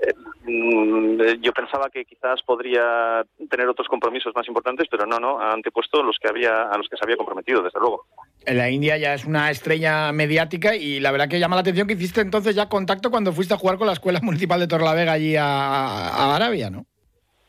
eh, 0.00 0.12
mm, 0.44 1.40
yo 1.40 1.52
pensaba 1.52 1.88
que 1.90 2.04
quizás 2.04 2.42
podría 2.42 3.24
tener 3.48 3.68
otros 3.68 3.86
compromisos 3.88 4.34
más 4.34 4.46
importantes, 4.48 4.88
pero 4.90 5.06
no, 5.06 5.20
no, 5.20 5.40
ha 5.40 5.52
antepuesto 5.52 6.02
los 6.02 6.18
que 6.18 6.28
había, 6.28 6.62
a 6.62 6.76
los 6.76 6.88
que 6.88 6.96
se 6.96 7.04
había 7.04 7.16
comprometido, 7.16 7.62
desde 7.62 7.78
luego. 7.78 8.06
En 8.44 8.58
la 8.58 8.68
India 8.68 8.96
ya 8.96 9.14
es 9.14 9.24
una 9.24 9.50
estrella 9.50 10.10
mediática 10.12 10.74
y 10.74 10.98
la 10.98 11.12
verdad 11.12 11.28
que 11.28 11.38
llama 11.38 11.56
la 11.56 11.60
atención 11.60 11.86
que 11.86 11.94
hiciste 11.94 12.20
entonces 12.20 12.56
ya 12.56 12.68
contacto 12.68 13.10
cuando 13.10 13.32
fuiste 13.32 13.54
a 13.54 13.58
jugar 13.58 13.78
con 13.78 13.86
la 13.86 13.92
Escuela 13.92 14.20
Municipal 14.22 14.58
de 14.58 14.68
Torlavega 14.68 15.12
allí 15.12 15.36
a 15.36 16.34
Arabia, 16.34 16.68
¿no? 16.70 16.84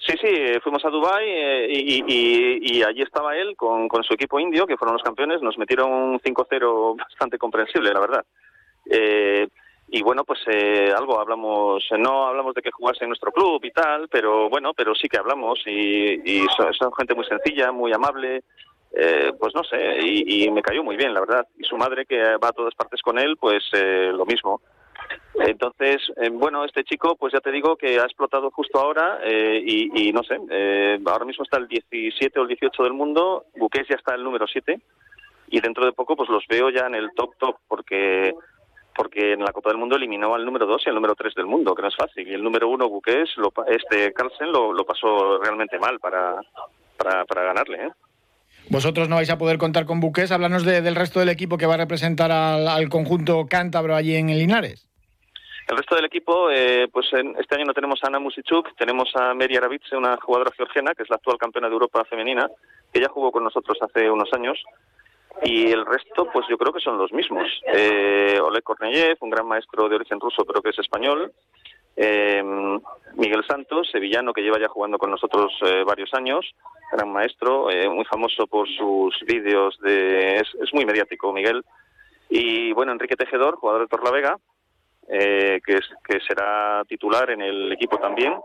Sí, 0.10 0.18
sí, 0.20 0.60
fuimos 0.64 0.84
a 0.86 0.90
Dubái 0.90 1.24
eh, 1.24 1.68
y, 1.70 2.82
allí 2.82 3.04
estaba 3.04 3.38
él 3.38 3.56
con, 3.56 3.88
su 4.02 4.16
equipo 4.16 4.40
indio, 4.40 4.66
que 4.66 4.76
fueron 4.76 4.96
los 4.96 5.04
campeones. 5.04 5.40
Nos 5.44 5.56
metieron 5.60 5.92
un 5.92 6.20
5-0 6.20 6.98
bastante 6.98 7.38
comprensible, 7.38 7.94
la 7.94 8.00
verdad. 8.00 8.26
Eh, 8.90 9.48
y 9.90 10.02
bueno, 10.02 10.24
pues 10.24 10.40
eh, 10.48 10.92
algo 10.98 11.20
hablamos, 11.20 11.88
no 12.00 12.26
hablamos 12.26 12.56
de 12.56 12.62
que 12.64 12.72
jugase 12.72 13.04
en 13.04 13.10
nuestro 13.10 13.32
club 13.32 13.64
y 13.64 13.72
tal, 13.72 14.08
pero 14.08 14.50
bueno, 14.50 14.74
pero 14.74 14.96
sí 14.96 15.08
que 15.08 15.18
hablamos 15.18 15.60
y, 15.68 16.44
son, 16.58 16.92
gente 16.94 17.14
muy 17.14 17.26
sencilla, 17.26 17.72
muy 17.72 17.94
amable, 17.94 18.44
pues 19.40 19.54
no 19.54 19.64
sé, 19.64 20.00
y, 20.02 20.46
y, 20.46 20.52
me 20.52 20.64
cayó 20.64 20.84
muy 20.84 20.96
bien, 20.96 21.14
la 21.14 21.20
verdad. 21.20 21.48
Y 21.58 21.66
su 21.66 21.78
madre, 21.78 22.08
que 22.08 22.20
va 22.38 22.48
a 22.48 22.54
todas 22.54 22.74
partes 22.74 23.02
con 23.04 23.20
él, 23.20 23.38
pues 23.38 23.64
lo 23.74 24.26
mismo. 24.26 24.60
Entonces, 25.40 26.02
eh, 26.18 26.30
bueno, 26.30 26.66
este 26.66 26.84
chico, 26.84 27.16
pues 27.16 27.34
ya 27.34 27.40
te 27.40 27.52
digo 27.52 27.76
que 27.76 28.00
ha 28.00 28.04
explotado 28.04 28.52
justo 28.52 28.80
ahora 28.80 29.20
eh, 29.24 29.62
y, 29.66 30.12
no 30.12 30.22
sé, 30.24 30.38
eh, 30.50 31.00
ahora 31.06 31.26
mismo 31.26 31.44
está 31.44 31.58
el 31.58 31.68
17 31.68 32.40
o 32.40 32.44
el 32.44 32.50
18 32.50 32.84
del 32.84 32.94
mundo, 32.94 33.46
Buques 33.58 33.88
ya 33.90 33.96
está 33.96 34.16
el 34.16 34.24
número 34.24 34.46
7 34.48 34.80
y 35.52 35.62
dentro 35.62 35.86
de 35.86 35.94
poco 35.94 36.16
pues 36.16 36.30
los 36.30 36.46
veo 36.48 36.70
ya 36.70 36.88
en 36.88 36.96
el 36.96 37.12
top 37.16 37.36
top 37.38 37.56
porque 37.68 38.34
porque 38.96 39.32
en 39.32 39.40
la 39.40 39.54
Copa 39.54 39.70
del 39.70 39.78
Mundo 39.78 39.96
eliminó 39.96 40.36
al 40.36 40.46
número 40.46 40.66
2 40.66 40.82
y 40.86 40.90
al 40.90 40.96
número 40.96 41.16
3 41.16 41.34
del 41.34 41.46
mundo, 41.46 41.74
que 41.74 41.84
no 41.84 41.88
es 41.88 41.96
fácil. 41.96 42.28
Y 42.28 42.34
el 42.34 42.44
número 42.44 42.68
1, 42.68 42.90
Buques, 42.90 43.30
este 43.68 44.12
Carlsen, 44.12 44.52
lo, 44.52 44.74
lo, 44.74 44.84
pasó 44.84 45.38
realmente 45.42 45.80
mal 45.80 46.02
para, 46.02 46.36
para, 46.98 47.24
para 47.24 47.44
ganarle. 47.44 47.86
¿eh? 47.86 47.90
Vosotros 48.70 49.08
no 49.08 49.16
vais 49.16 49.30
a 49.30 49.38
poder 49.38 49.58
contar 49.58 49.86
con 49.86 50.02
Buques. 50.02 50.34
Háblanos 50.34 50.66
del 50.66 50.96
resto 50.96 51.22
del 51.22 51.30
equipo 51.30 51.58
que 51.58 51.66
va 51.66 51.76
a 51.76 51.78
representar 51.78 52.30
al, 52.34 52.68
al 52.68 52.90
conjunto 52.90 53.48
cántabro 53.50 53.96
allí 53.96 54.16
en 54.16 54.32
el 54.32 54.40
Linares. 54.40 54.89
El 55.70 55.78
resto 55.78 55.96
del 55.96 56.06
equipo, 56.06 56.50
eh, 56.50 56.88
pues 56.92 57.14
en, 57.14 57.36
este 57.38 57.54
año 57.54 57.66
no 57.66 57.76
tenemos 57.76 58.04
a 58.04 58.08
Ana 58.08 58.18
Musichuk, 58.18 58.76
tenemos 58.76 59.16
a 59.16 59.36
Mary 59.36 59.56
Aravitse, 59.56 59.96
una 59.96 60.18
jugadora 60.18 60.52
georgiana, 60.58 60.96
que 60.96 61.04
es 61.04 61.10
la 61.12 61.18
actual 61.18 61.38
campeona 61.38 61.68
de 61.68 61.74
Europa 61.74 62.04
femenina, 62.06 62.50
que 62.92 63.00
ya 63.00 63.08
jugó 63.08 63.32
con 63.32 63.44
nosotros 63.44 63.78
hace 63.80 64.10
unos 64.10 64.34
años. 64.34 64.58
y 65.44 65.72
el 65.72 65.86
resto, 65.86 66.28
pues 66.34 66.48
yo 66.50 66.58
creo 66.58 66.74
que 66.74 66.80
son 66.80 66.98
los 66.98 67.14
mismos. 67.14 67.48
Eh, 67.72 68.40
Oleg 68.42 68.64
Korneyev, 68.64 69.18
un 69.22 69.30
gran 69.30 69.48
maestro 69.48 69.88
de 69.88 69.96
origen 69.96 70.20
ruso, 70.20 70.44
pero 70.44 70.60
que 70.62 70.72
es 70.72 70.80
español. 70.80 71.32
Eh, 71.96 72.42
Miguel 73.16 73.46
Santos, 73.48 73.90
sevillano, 73.92 74.34
que 74.34 74.42
lleva 74.42 74.60
ya 74.60 74.70
jugando 74.70 74.98
con 74.98 75.12
nosotros 75.12 75.54
eh, 75.62 75.84
varios 75.86 76.12
años, 76.16 76.46
gran 76.92 77.12
maestro, 77.12 77.70
eh, 77.70 77.88
muy 77.88 78.06
famoso 78.06 78.48
por 78.48 78.68
sus 78.68 79.20
vídeos 79.28 79.78
de... 79.82 80.38
Es, 80.38 80.48
es, 80.64 80.74
muy 80.74 80.86
mediático, 80.86 81.32
Miguel. 81.32 81.64
Y 82.28 82.74
bueno, 82.74 82.92
Enrique 82.92 83.16
Tejedor, 83.16 83.58
jugador 83.58 83.82
de 83.82 83.88
Torlavega, 83.88 84.40
eh, 85.12 85.60
que, 85.66 85.74
es, 85.74 85.90
que 86.04 86.20
será 86.20 86.84
titular 86.88 87.32
en 87.32 87.42
el 87.42 87.72
equipo 87.72 87.98
también 87.98 88.36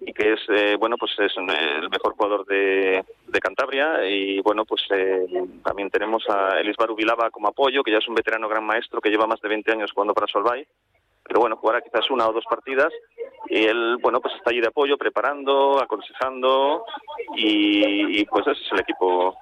y 0.00 0.12
que 0.12 0.34
es 0.34 0.40
eh, 0.48 0.76
bueno 0.78 0.96
pues 0.98 1.12
es 1.18 1.32
el 1.36 1.44
mejor 1.88 2.14
jugador 2.14 2.44
de, 2.46 3.02
Cantabria. 3.40 4.06
Y 4.06 4.40
bueno 4.40 4.64
pues 4.64 4.82
eh, 4.90 5.26
también 5.64 5.90
tenemos 5.90 6.24
a 6.28 6.60
Elisbar 6.60 6.94
Vilava 6.94 7.30
como 7.30 7.48
apoyo 7.48 7.82
que 7.82 7.92
ya 7.92 7.98
es 7.98 8.08
un 8.08 8.14
veterano 8.14 8.48
gran 8.48 8.64
maestro 8.64 9.00
que 9.00 9.10
lleva 9.10 9.26
más 9.26 9.40
de 9.40 9.48
20 9.48 9.72
años 9.72 9.92
jugando 9.92 10.14
para 10.14 10.26
Solvay. 10.26 10.66
Pero 11.22 11.40
bueno 11.40 11.56
jugará 11.56 11.80
quizás 11.80 12.10
una 12.10 12.28
o 12.28 12.32
dos 12.32 12.44
partidas 12.48 12.92
y 13.48 13.64
él 13.64 13.96
bueno 14.00 14.20
pues 14.20 14.34
está 14.34 14.50
allí 14.50 14.60
de 14.60 14.68
apoyo 14.68 14.98
preparando 14.98 15.80
aconsejando 15.80 16.84
y, 17.34 18.20
y 18.20 18.24
pues 18.26 18.46
ese 18.46 18.60
es 18.60 18.72
el 18.72 18.80
equipo 18.80 19.36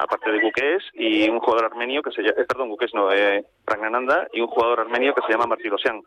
aparte 0.00 0.30
de 0.30 0.40
Buques 0.40 0.82
y 0.94 1.28
un 1.28 1.40
jugador 1.40 1.66
armenio 1.66 2.02
que 2.02 2.10
se 2.10 2.22
llama, 2.22 2.34
eh, 2.38 2.44
perdón, 2.46 2.68
Buques 2.68 2.92
no, 2.94 3.12
eh, 3.12 3.44
Pragnananda 3.64 4.28
y 4.32 4.40
un 4.40 4.48
jugador 4.48 4.80
armenio 4.80 5.14
que 5.14 5.22
se 5.22 5.32
llama 5.32 5.46
Martirosyan. 5.46 6.02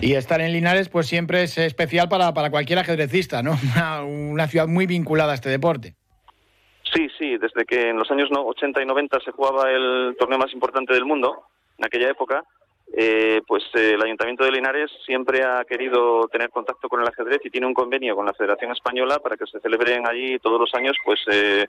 Y 0.00 0.14
estar 0.14 0.40
en 0.40 0.52
Linares 0.52 0.88
pues 0.88 1.06
siempre 1.06 1.42
es 1.42 1.58
especial 1.58 2.08
para, 2.08 2.32
para 2.34 2.50
cualquier 2.50 2.78
ajedrecista, 2.78 3.42
¿no? 3.42 3.52
Una, 3.74 4.02
una, 4.02 4.46
ciudad 4.46 4.66
muy 4.66 4.86
vinculada 4.86 5.32
a 5.32 5.34
este 5.34 5.48
deporte. 5.48 5.94
Sí, 6.92 7.08
sí, 7.18 7.36
desde 7.38 7.64
que 7.64 7.90
en 7.90 7.98
los 7.98 8.10
años 8.10 8.28
80 8.32 8.82
y 8.82 8.86
90 8.86 9.20
se 9.20 9.30
jugaba 9.30 9.70
el 9.70 10.16
torneo 10.18 10.38
más 10.38 10.52
importante 10.52 10.92
del 10.92 11.04
mundo, 11.04 11.44
en 11.78 11.86
aquella 11.86 12.10
época, 12.10 12.44
eh, 12.92 13.40
pues 13.46 13.62
eh, 13.74 13.92
el 13.94 14.02
Ayuntamiento 14.02 14.44
de 14.44 14.50
Linares 14.50 14.90
siempre 15.06 15.44
ha 15.44 15.64
querido 15.64 16.26
tener 16.28 16.50
contacto 16.50 16.88
con 16.88 17.00
el 17.00 17.06
ajedrez 17.06 17.40
y 17.44 17.50
tiene 17.50 17.66
un 17.66 17.74
convenio 17.74 18.16
con 18.16 18.26
la 18.26 18.34
Federación 18.34 18.72
Española 18.72 19.20
para 19.20 19.36
que 19.36 19.46
se 19.46 19.60
celebren 19.60 20.06
allí 20.08 20.38
todos 20.40 20.58
los 20.58 20.74
años 20.74 20.96
pues 21.04 21.20
eh, 21.30 21.66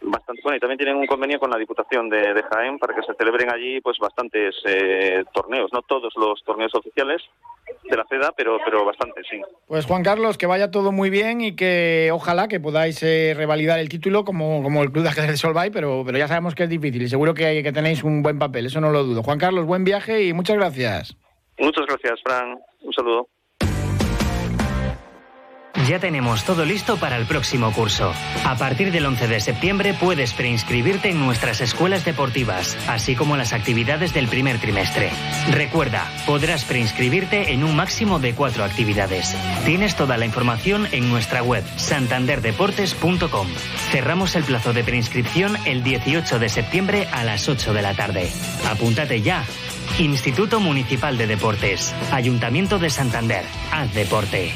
bastante 0.00 0.40
bueno 0.42 0.56
y 0.56 0.60
también 0.60 0.78
tienen 0.78 0.96
un 0.96 1.06
convenio 1.06 1.38
con 1.38 1.50
la 1.50 1.58
Diputación 1.58 2.08
de, 2.08 2.32
de 2.32 2.42
Jaén 2.44 2.78
para 2.78 2.94
que 2.94 3.02
se 3.02 3.14
celebren 3.14 3.50
allí 3.50 3.80
pues 3.82 3.98
bastantes 3.98 4.54
eh, 4.64 5.24
torneos, 5.34 5.70
no 5.72 5.82
todos 5.82 6.14
los 6.16 6.42
torneos 6.44 6.74
oficiales 6.74 7.22
de 7.82 7.96
la 7.96 8.04
FEDA, 8.04 8.32
pero 8.36 8.58
pero 8.64 8.84
bastantes, 8.84 9.26
sí. 9.30 9.40
Pues 9.66 9.86
Juan 9.86 10.02
Carlos, 10.02 10.38
que 10.38 10.46
vaya 10.46 10.70
todo 10.70 10.92
muy 10.92 11.10
bien 11.10 11.40
y 11.40 11.56
que 11.56 12.10
ojalá 12.12 12.48
que 12.48 12.60
podáis 12.60 13.02
eh, 13.02 13.34
revalidar 13.36 13.78
el 13.78 13.88
título 13.88 14.24
como, 14.24 14.62
como 14.62 14.82
el 14.82 14.90
Club 14.90 15.04
de 15.04 15.10
Ajedrez 15.10 15.32
de 15.32 15.36
Solvay, 15.36 15.70
pero, 15.70 16.02
pero 16.04 16.18
ya 16.18 16.28
sabemos 16.28 16.54
que 16.54 16.64
es 16.64 16.68
difícil 16.68 17.02
y 17.02 17.08
seguro 17.08 17.34
que, 17.34 17.62
que 17.62 17.72
tenéis 17.72 18.04
un 18.04 18.22
buen 18.22 18.38
papel, 18.38 18.66
eso 18.66 18.80
no 18.80 18.90
lo 18.90 19.04
dudo. 19.04 19.22
Juan 19.22 19.38
Carlos, 19.38 19.66
buen 19.66 19.84
viaje 19.84 20.24
y 20.24 20.32
muchas 20.32 20.56
gracias. 20.56 21.16
Muchas 21.58 21.86
gracias, 21.86 22.20
Fran. 22.24 22.58
Un 22.82 22.92
saludo. 22.92 23.28
Ya 25.88 25.98
tenemos 25.98 26.44
todo 26.44 26.64
listo 26.64 26.96
para 26.96 27.16
el 27.16 27.26
próximo 27.26 27.72
curso. 27.72 28.12
A 28.44 28.56
partir 28.56 28.90
del 28.90 29.04
11 29.04 29.28
de 29.28 29.40
septiembre 29.40 29.92
puedes 29.92 30.32
preinscribirte 30.32 31.10
en 31.10 31.20
nuestras 31.20 31.60
escuelas 31.60 32.04
deportivas, 32.04 32.76
así 32.88 33.14
como 33.14 33.36
las 33.36 33.52
actividades 33.52 34.14
del 34.14 34.28
primer 34.28 34.58
trimestre. 34.58 35.10
Recuerda, 35.50 36.10
podrás 36.26 36.64
preinscribirte 36.64 37.52
en 37.52 37.64
un 37.64 37.76
máximo 37.76 38.18
de 38.18 38.34
cuatro 38.34 38.64
actividades. 38.64 39.36
Tienes 39.66 39.94
toda 39.94 40.16
la 40.16 40.24
información 40.24 40.88
en 40.92 41.10
nuestra 41.10 41.42
web 41.42 41.64
santanderdeportes.com. 41.76 43.48
Cerramos 43.90 44.36
el 44.36 44.44
plazo 44.44 44.72
de 44.72 44.84
preinscripción 44.84 45.56
el 45.66 45.82
18 45.82 46.38
de 46.38 46.48
septiembre 46.48 47.08
a 47.12 47.24
las 47.24 47.48
8 47.48 47.74
de 47.74 47.82
la 47.82 47.94
tarde. 47.94 48.30
Apúntate 48.70 49.20
ya. 49.20 49.44
Instituto 49.98 50.60
Municipal 50.60 51.18
de 51.18 51.26
Deportes, 51.26 51.94
Ayuntamiento 52.10 52.78
de 52.78 52.88
Santander. 52.88 53.44
Haz 53.70 53.92
deporte. 53.92 54.52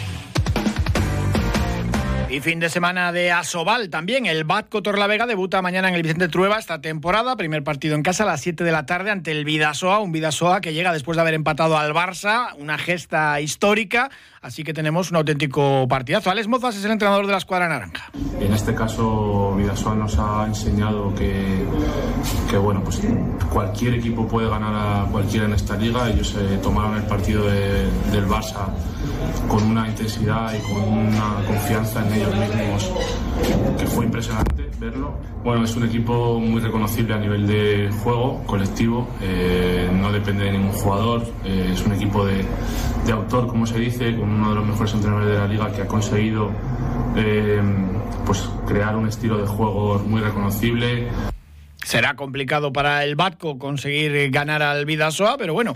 Y 2.31 2.41
fin 2.41 2.61
de 2.61 2.69
semana 2.69 3.11
de 3.11 3.33
Asobal 3.33 3.89
también. 3.89 4.27
El 4.27 4.45
Batco 4.45 4.83
Torlavega 4.83 5.25
debuta 5.25 5.63
mañana 5.63 5.89
en 5.89 5.95
el 5.95 6.03
Vicente 6.03 6.29
Trueba 6.29 6.59
esta 6.59 6.79
temporada. 6.83 7.37
Primer 7.37 7.65
partido 7.65 7.95
en 7.95 8.03
casa 8.03 8.25
a 8.25 8.27
las 8.27 8.43
7 8.43 8.65
de 8.65 8.71
la 8.71 8.85
tarde 8.85 9.11
ante 9.11 9.31
el 9.31 9.47
Vidasoa. 9.47 10.01
Un 10.01 10.13
Vidasoa 10.13 10.61
que 10.61 10.75
llega 10.75 10.93
después 10.93 11.17
de 11.17 11.23
haber 11.23 11.33
empatado 11.33 11.79
al 11.79 11.95
Barça. 11.95 12.55
Una 12.59 12.77
gesta 12.77 13.41
histórica. 13.41 14.11
Así 14.43 14.63
que 14.63 14.75
tenemos 14.75 15.11
un 15.11 15.17
auténtico 15.17 15.89
partidazo. 15.89 16.31
Alex 16.31 16.49
Mozas 16.49 16.77
es 16.77 16.85
el 16.85 16.91
entrenador 16.91 17.25
de 17.25 17.33
la 17.33 17.39
escuadra 17.39 17.67
naranja. 17.67 18.11
En 18.39 18.53
este 18.53 18.75
caso, 18.75 19.55
Vidasoa 19.57 19.95
nos 19.95 20.19
ha 20.19 20.45
enseñado 20.47 21.15
que, 21.15 21.65
que 22.51 22.59
bueno, 22.59 22.85
pues 22.85 23.01
cualquier 23.51 23.95
equipo 23.95 24.29
puede 24.29 24.51
ganar 24.51 24.75
a 24.75 25.11
cualquiera 25.11 25.47
en 25.47 25.55
esta 25.55 25.77
liga. 25.77 26.11
Ellos 26.11 26.37
eh, 26.39 26.59
tomaron 26.63 26.99
el 26.99 27.05
partido 27.05 27.47
de, 27.47 27.85
del 28.13 28.27
Barça 28.29 28.69
con 29.49 29.63
una 29.65 29.89
intensidad 29.89 30.53
y 30.55 30.61
con 30.61 30.83
una 30.83 31.43
confianza 31.47 32.07
en 32.07 32.18
ellos 32.19 32.35
mismos 32.37 32.91
que 33.79 33.87
fue 33.87 34.05
impresionante 34.05 34.69
verlo. 34.79 35.19
Bueno, 35.43 35.65
es 35.65 35.75
un 35.77 35.85
equipo 35.85 36.39
muy 36.41 36.61
reconocible 36.61 37.15
a 37.15 37.19
nivel 37.19 37.47
de 37.47 37.91
juego 38.03 38.43
colectivo, 38.47 39.09
eh, 39.23 39.89
no 39.93 40.13
depende 40.13 40.45
de 40.45 40.53
ningún 40.53 40.73
jugador, 40.73 41.23
eh, 41.45 41.71
es 41.73 41.85
un 41.85 41.93
equipo 41.93 42.25
de, 42.25 42.45
de, 43.07 43.13
autor, 43.13 43.47
como 43.47 43.67
se 43.67 43.79
dice, 43.79 44.17
con 44.17 44.29
uno 44.29 44.51
de 44.51 44.55
los 44.57 44.67
mejores 44.67 44.95
entrenadores 44.95 45.29
de 45.31 45.39
la 45.39 45.47
liga 45.47 45.73
que 45.73 45.83
ha 45.83 45.87
conseguido 45.87 46.51
eh, 47.17 47.61
pues 48.27 48.49
crear 48.67 48.97
un 48.97 49.09
estilo 49.09 49.39
de 49.39 49.47
juego 49.47 49.99
muy 50.01 50.21
reconocible. 50.21 51.09
Será 51.83 52.15
complicado 52.15 52.73
para 52.73 53.05
el 53.05 53.17
Batco 53.17 53.59
conseguir 53.59 54.31
ganar 54.31 54.63
al 54.63 54.85
Vidasoa, 54.85 55.37
pero 55.39 55.55
bueno. 55.55 55.75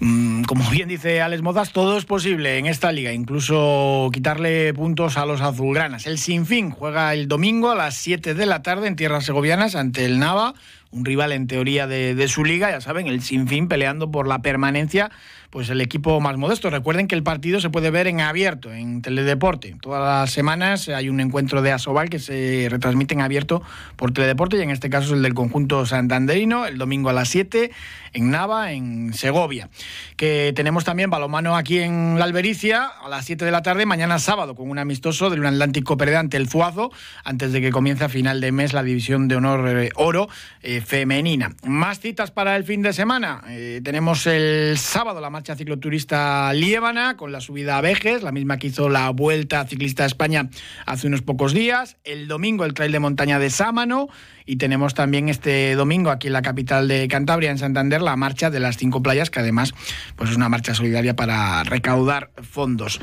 Mm, 0.00 0.44
como 0.44 0.68
bien 0.70 0.88
dice 0.88 1.20
Alex 1.20 1.42
Mozas, 1.42 1.72
todo 1.72 1.98
es 1.98 2.06
posible 2.06 2.56
en 2.56 2.64
esta 2.64 2.90
liga, 2.90 3.12
incluso 3.12 4.08
quitarle 4.12 4.72
puntos 4.72 5.18
a 5.18 5.26
los 5.26 5.42
azulgranas. 5.42 6.06
El 6.06 6.16
Sinfín 6.16 6.70
juega 6.70 7.12
el 7.12 7.28
domingo 7.28 7.70
a 7.70 7.74
las 7.74 7.96
7 7.96 8.32
de 8.32 8.46
la 8.46 8.62
tarde 8.62 8.88
en 8.88 8.96
tierras 8.96 9.26
segovianas 9.26 9.74
ante 9.74 10.06
el 10.06 10.18
Nava, 10.18 10.54
un 10.90 11.04
rival 11.04 11.32
en 11.32 11.46
teoría 11.46 11.86
de, 11.86 12.14
de 12.14 12.28
su 12.28 12.46
liga, 12.46 12.70
ya 12.70 12.80
saben, 12.80 13.08
el 13.08 13.20
Sinfín 13.20 13.68
peleando 13.68 14.10
por 14.10 14.26
la 14.26 14.40
permanencia 14.40 15.10
pues 15.50 15.68
el 15.68 15.80
equipo 15.80 16.20
más 16.20 16.36
modesto. 16.36 16.70
Recuerden 16.70 17.08
que 17.08 17.16
el 17.16 17.22
partido 17.22 17.60
se 17.60 17.70
puede 17.70 17.90
ver 17.90 18.06
en 18.06 18.20
abierto, 18.20 18.72
en 18.72 19.02
Teledeporte. 19.02 19.76
Todas 19.80 20.00
las 20.00 20.30
semanas 20.30 20.88
hay 20.88 21.08
un 21.08 21.20
encuentro 21.20 21.60
de 21.60 21.72
Asobal 21.72 22.08
que 22.08 22.20
se 22.20 22.68
retransmite 22.70 23.14
en 23.14 23.20
abierto 23.20 23.62
por 23.96 24.12
Teledeporte 24.12 24.56
y 24.56 24.62
en 24.62 24.70
este 24.70 24.90
caso 24.90 25.08
es 25.08 25.12
el 25.14 25.22
del 25.22 25.34
conjunto 25.34 25.84
santanderino, 25.86 26.66
el 26.66 26.78
domingo 26.78 27.10
a 27.10 27.12
las 27.12 27.28
7 27.28 27.70
en 28.12 28.30
Nava, 28.30 28.72
en 28.72 29.12
Segovia. 29.12 29.68
Que 30.16 30.52
tenemos 30.54 30.84
también 30.84 31.10
balomano 31.10 31.56
aquí 31.56 31.80
en 31.80 32.18
la 32.18 32.24
Albericia 32.24 32.86
a 32.86 33.08
las 33.08 33.24
7 33.24 33.44
de 33.44 33.50
la 33.50 33.62
tarde, 33.62 33.86
mañana 33.86 34.18
sábado, 34.18 34.54
con 34.54 34.70
un 34.70 34.78
amistoso 34.78 35.30
del 35.30 35.44
Atlántico 35.44 35.96
Perdante, 35.96 36.36
el 36.36 36.48
Zuazo, 36.48 36.90
antes 37.24 37.52
de 37.52 37.60
que 37.60 37.70
comience 37.70 38.04
a 38.04 38.08
final 38.08 38.40
de 38.40 38.52
mes 38.52 38.72
la 38.72 38.82
división 38.82 39.28
de 39.28 39.36
honor 39.36 39.68
eh, 39.68 39.90
oro 39.96 40.28
eh, 40.62 40.80
femenina. 40.80 41.54
Más 41.64 42.00
citas 42.00 42.30
para 42.30 42.56
el 42.56 42.64
fin 42.64 42.82
de 42.82 42.92
semana. 42.92 43.42
Eh, 43.48 43.80
tenemos 43.82 44.26
el 44.26 44.76
sábado 44.78 45.20
la 45.20 45.30
marcha 45.40 45.56
cicloturista 45.56 46.52
Liébana 46.52 47.16
con 47.16 47.32
la 47.32 47.40
subida 47.40 47.78
a 47.78 47.80
Vejes, 47.80 48.22
la 48.22 48.30
misma 48.30 48.58
que 48.58 48.66
hizo 48.66 48.90
la 48.90 49.08
Vuelta 49.08 49.66
Ciclista 49.66 50.02
de 50.02 50.08
España 50.08 50.50
hace 50.84 51.06
unos 51.06 51.22
pocos 51.22 51.54
días. 51.54 51.96
El 52.04 52.28
domingo 52.28 52.66
el 52.66 52.74
trail 52.74 52.92
de 52.92 53.00
montaña 53.00 53.38
de 53.38 53.48
Sámano 53.48 54.08
y 54.50 54.56
tenemos 54.56 54.94
también 54.94 55.28
este 55.28 55.76
domingo 55.76 56.10
aquí 56.10 56.26
en 56.26 56.32
la 56.32 56.42
capital 56.42 56.88
de 56.88 57.06
Cantabria, 57.06 57.52
en 57.52 57.58
Santander, 57.58 58.02
la 58.02 58.16
marcha 58.16 58.50
de 58.50 58.58
las 58.58 58.76
cinco 58.76 59.00
playas, 59.00 59.30
que 59.30 59.38
además 59.38 59.74
pues 60.16 60.30
es 60.30 60.36
una 60.36 60.48
marcha 60.48 60.74
solidaria 60.74 61.14
para 61.14 61.62
recaudar 61.62 62.32
fondos, 62.42 63.00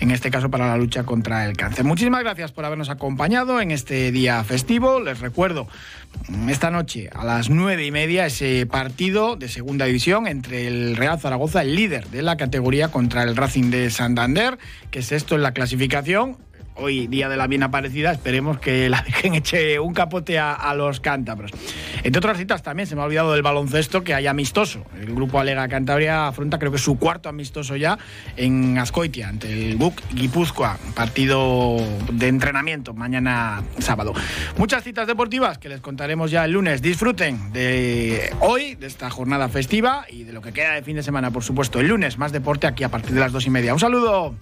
en 0.00 0.10
este 0.10 0.32
caso 0.32 0.50
para 0.50 0.66
la 0.66 0.76
lucha 0.76 1.04
contra 1.04 1.46
el 1.46 1.56
cáncer. 1.56 1.84
Muchísimas 1.84 2.24
gracias 2.24 2.50
por 2.50 2.64
habernos 2.64 2.90
acompañado 2.90 3.60
en 3.60 3.70
este 3.70 4.10
día 4.10 4.42
festivo. 4.42 4.98
Les 4.98 5.20
recuerdo, 5.20 5.68
esta 6.48 6.72
noche 6.72 7.08
a 7.14 7.24
las 7.24 7.48
nueve 7.48 7.86
y 7.86 7.92
media 7.92 8.26
ese 8.26 8.66
partido 8.66 9.36
de 9.36 9.46
segunda 9.48 9.84
división 9.84 10.26
entre 10.26 10.66
el 10.66 10.96
Real 10.96 11.20
Zaragoza, 11.20 11.62
el 11.62 11.76
líder 11.76 12.08
de 12.08 12.22
la 12.22 12.36
categoría, 12.36 12.88
contra 12.88 13.22
el 13.22 13.36
Racing 13.36 13.70
de 13.70 13.90
Santander, 13.90 14.58
que 14.90 14.98
es 14.98 15.12
esto 15.12 15.36
en 15.36 15.42
la 15.42 15.52
clasificación 15.52 16.38
hoy 16.78 17.06
día 17.06 17.28
de 17.28 17.36
la 17.36 17.46
bien 17.46 17.62
aparecida, 17.62 18.12
esperemos 18.12 18.58
que 18.58 18.88
la 18.88 19.02
dejen 19.06 19.34
eche 19.34 19.78
un 19.78 19.94
capote 19.94 20.38
a, 20.38 20.74
los 20.74 21.00
cántabros. 21.00 21.50
Entre 22.02 22.18
otras 22.18 22.38
citas 22.38 22.62
también 22.62 22.86
se 22.86 22.94
me 22.94 23.02
ha 23.02 23.04
olvidado 23.04 23.32
del 23.32 23.42
baloncesto 23.42 24.04
que 24.04 24.14
hay 24.14 24.26
amistoso. 24.26 24.84
El 25.00 25.14
grupo 25.14 25.40
Alega 25.40 25.66
Cantabria 25.68 26.28
afronta 26.28 26.58
creo 26.58 26.70
que 26.70 26.78
su 26.78 26.98
cuarto 26.98 27.28
amistoso 27.28 27.76
ya 27.76 27.98
en 28.36 28.78
Ascoitia 28.78 29.28
ante 29.28 29.52
el 29.52 29.76
BUC 29.76 30.00
Guipúzcoa, 30.14 30.78
partido 30.94 31.76
de 32.12 32.28
entrenamiento 32.28 32.94
mañana 32.94 33.62
sábado. 33.78 34.12
Muchas 34.56 34.84
citas 34.84 35.06
deportivas 35.06 35.58
que 35.58 35.68
les 35.68 35.80
contaremos 35.80 36.30
ya 36.30 36.44
el 36.44 36.52
lunes. 36.52 36.82
Disfruten 36.82 37.52
de 37.52 38.32
hoy, 38.40 38.74
de 38.74 38.86
esta 38.86 39.10
jornada 39.10 39.48
festiva 39.48 40.04
y 40.08 40.24
de 40.24 40.32
lo 40.32 40.42
que 40.42 40.52
queda 40.52 40.74
de 40.74 40.82
fin 40.82 40.96
de 40.96 41.02
semana, 41.02 41.30
por 41.30 41.42
supuesto. 41.42 41.80
El 41.80 41.88
lunes 41.88 42.18
más 42.18 42.32
deporte 42.32 42.66
aquí 42.66 42.84
a 42.84 42.88
partir 42.88 43.12
de 43.14 43.20
las 43.20 43.32
dos 43.32 43.46
y 43.46 43.50
media. 43.50 43.72
Un 43.72 43.80
saludo. 43.80 44.34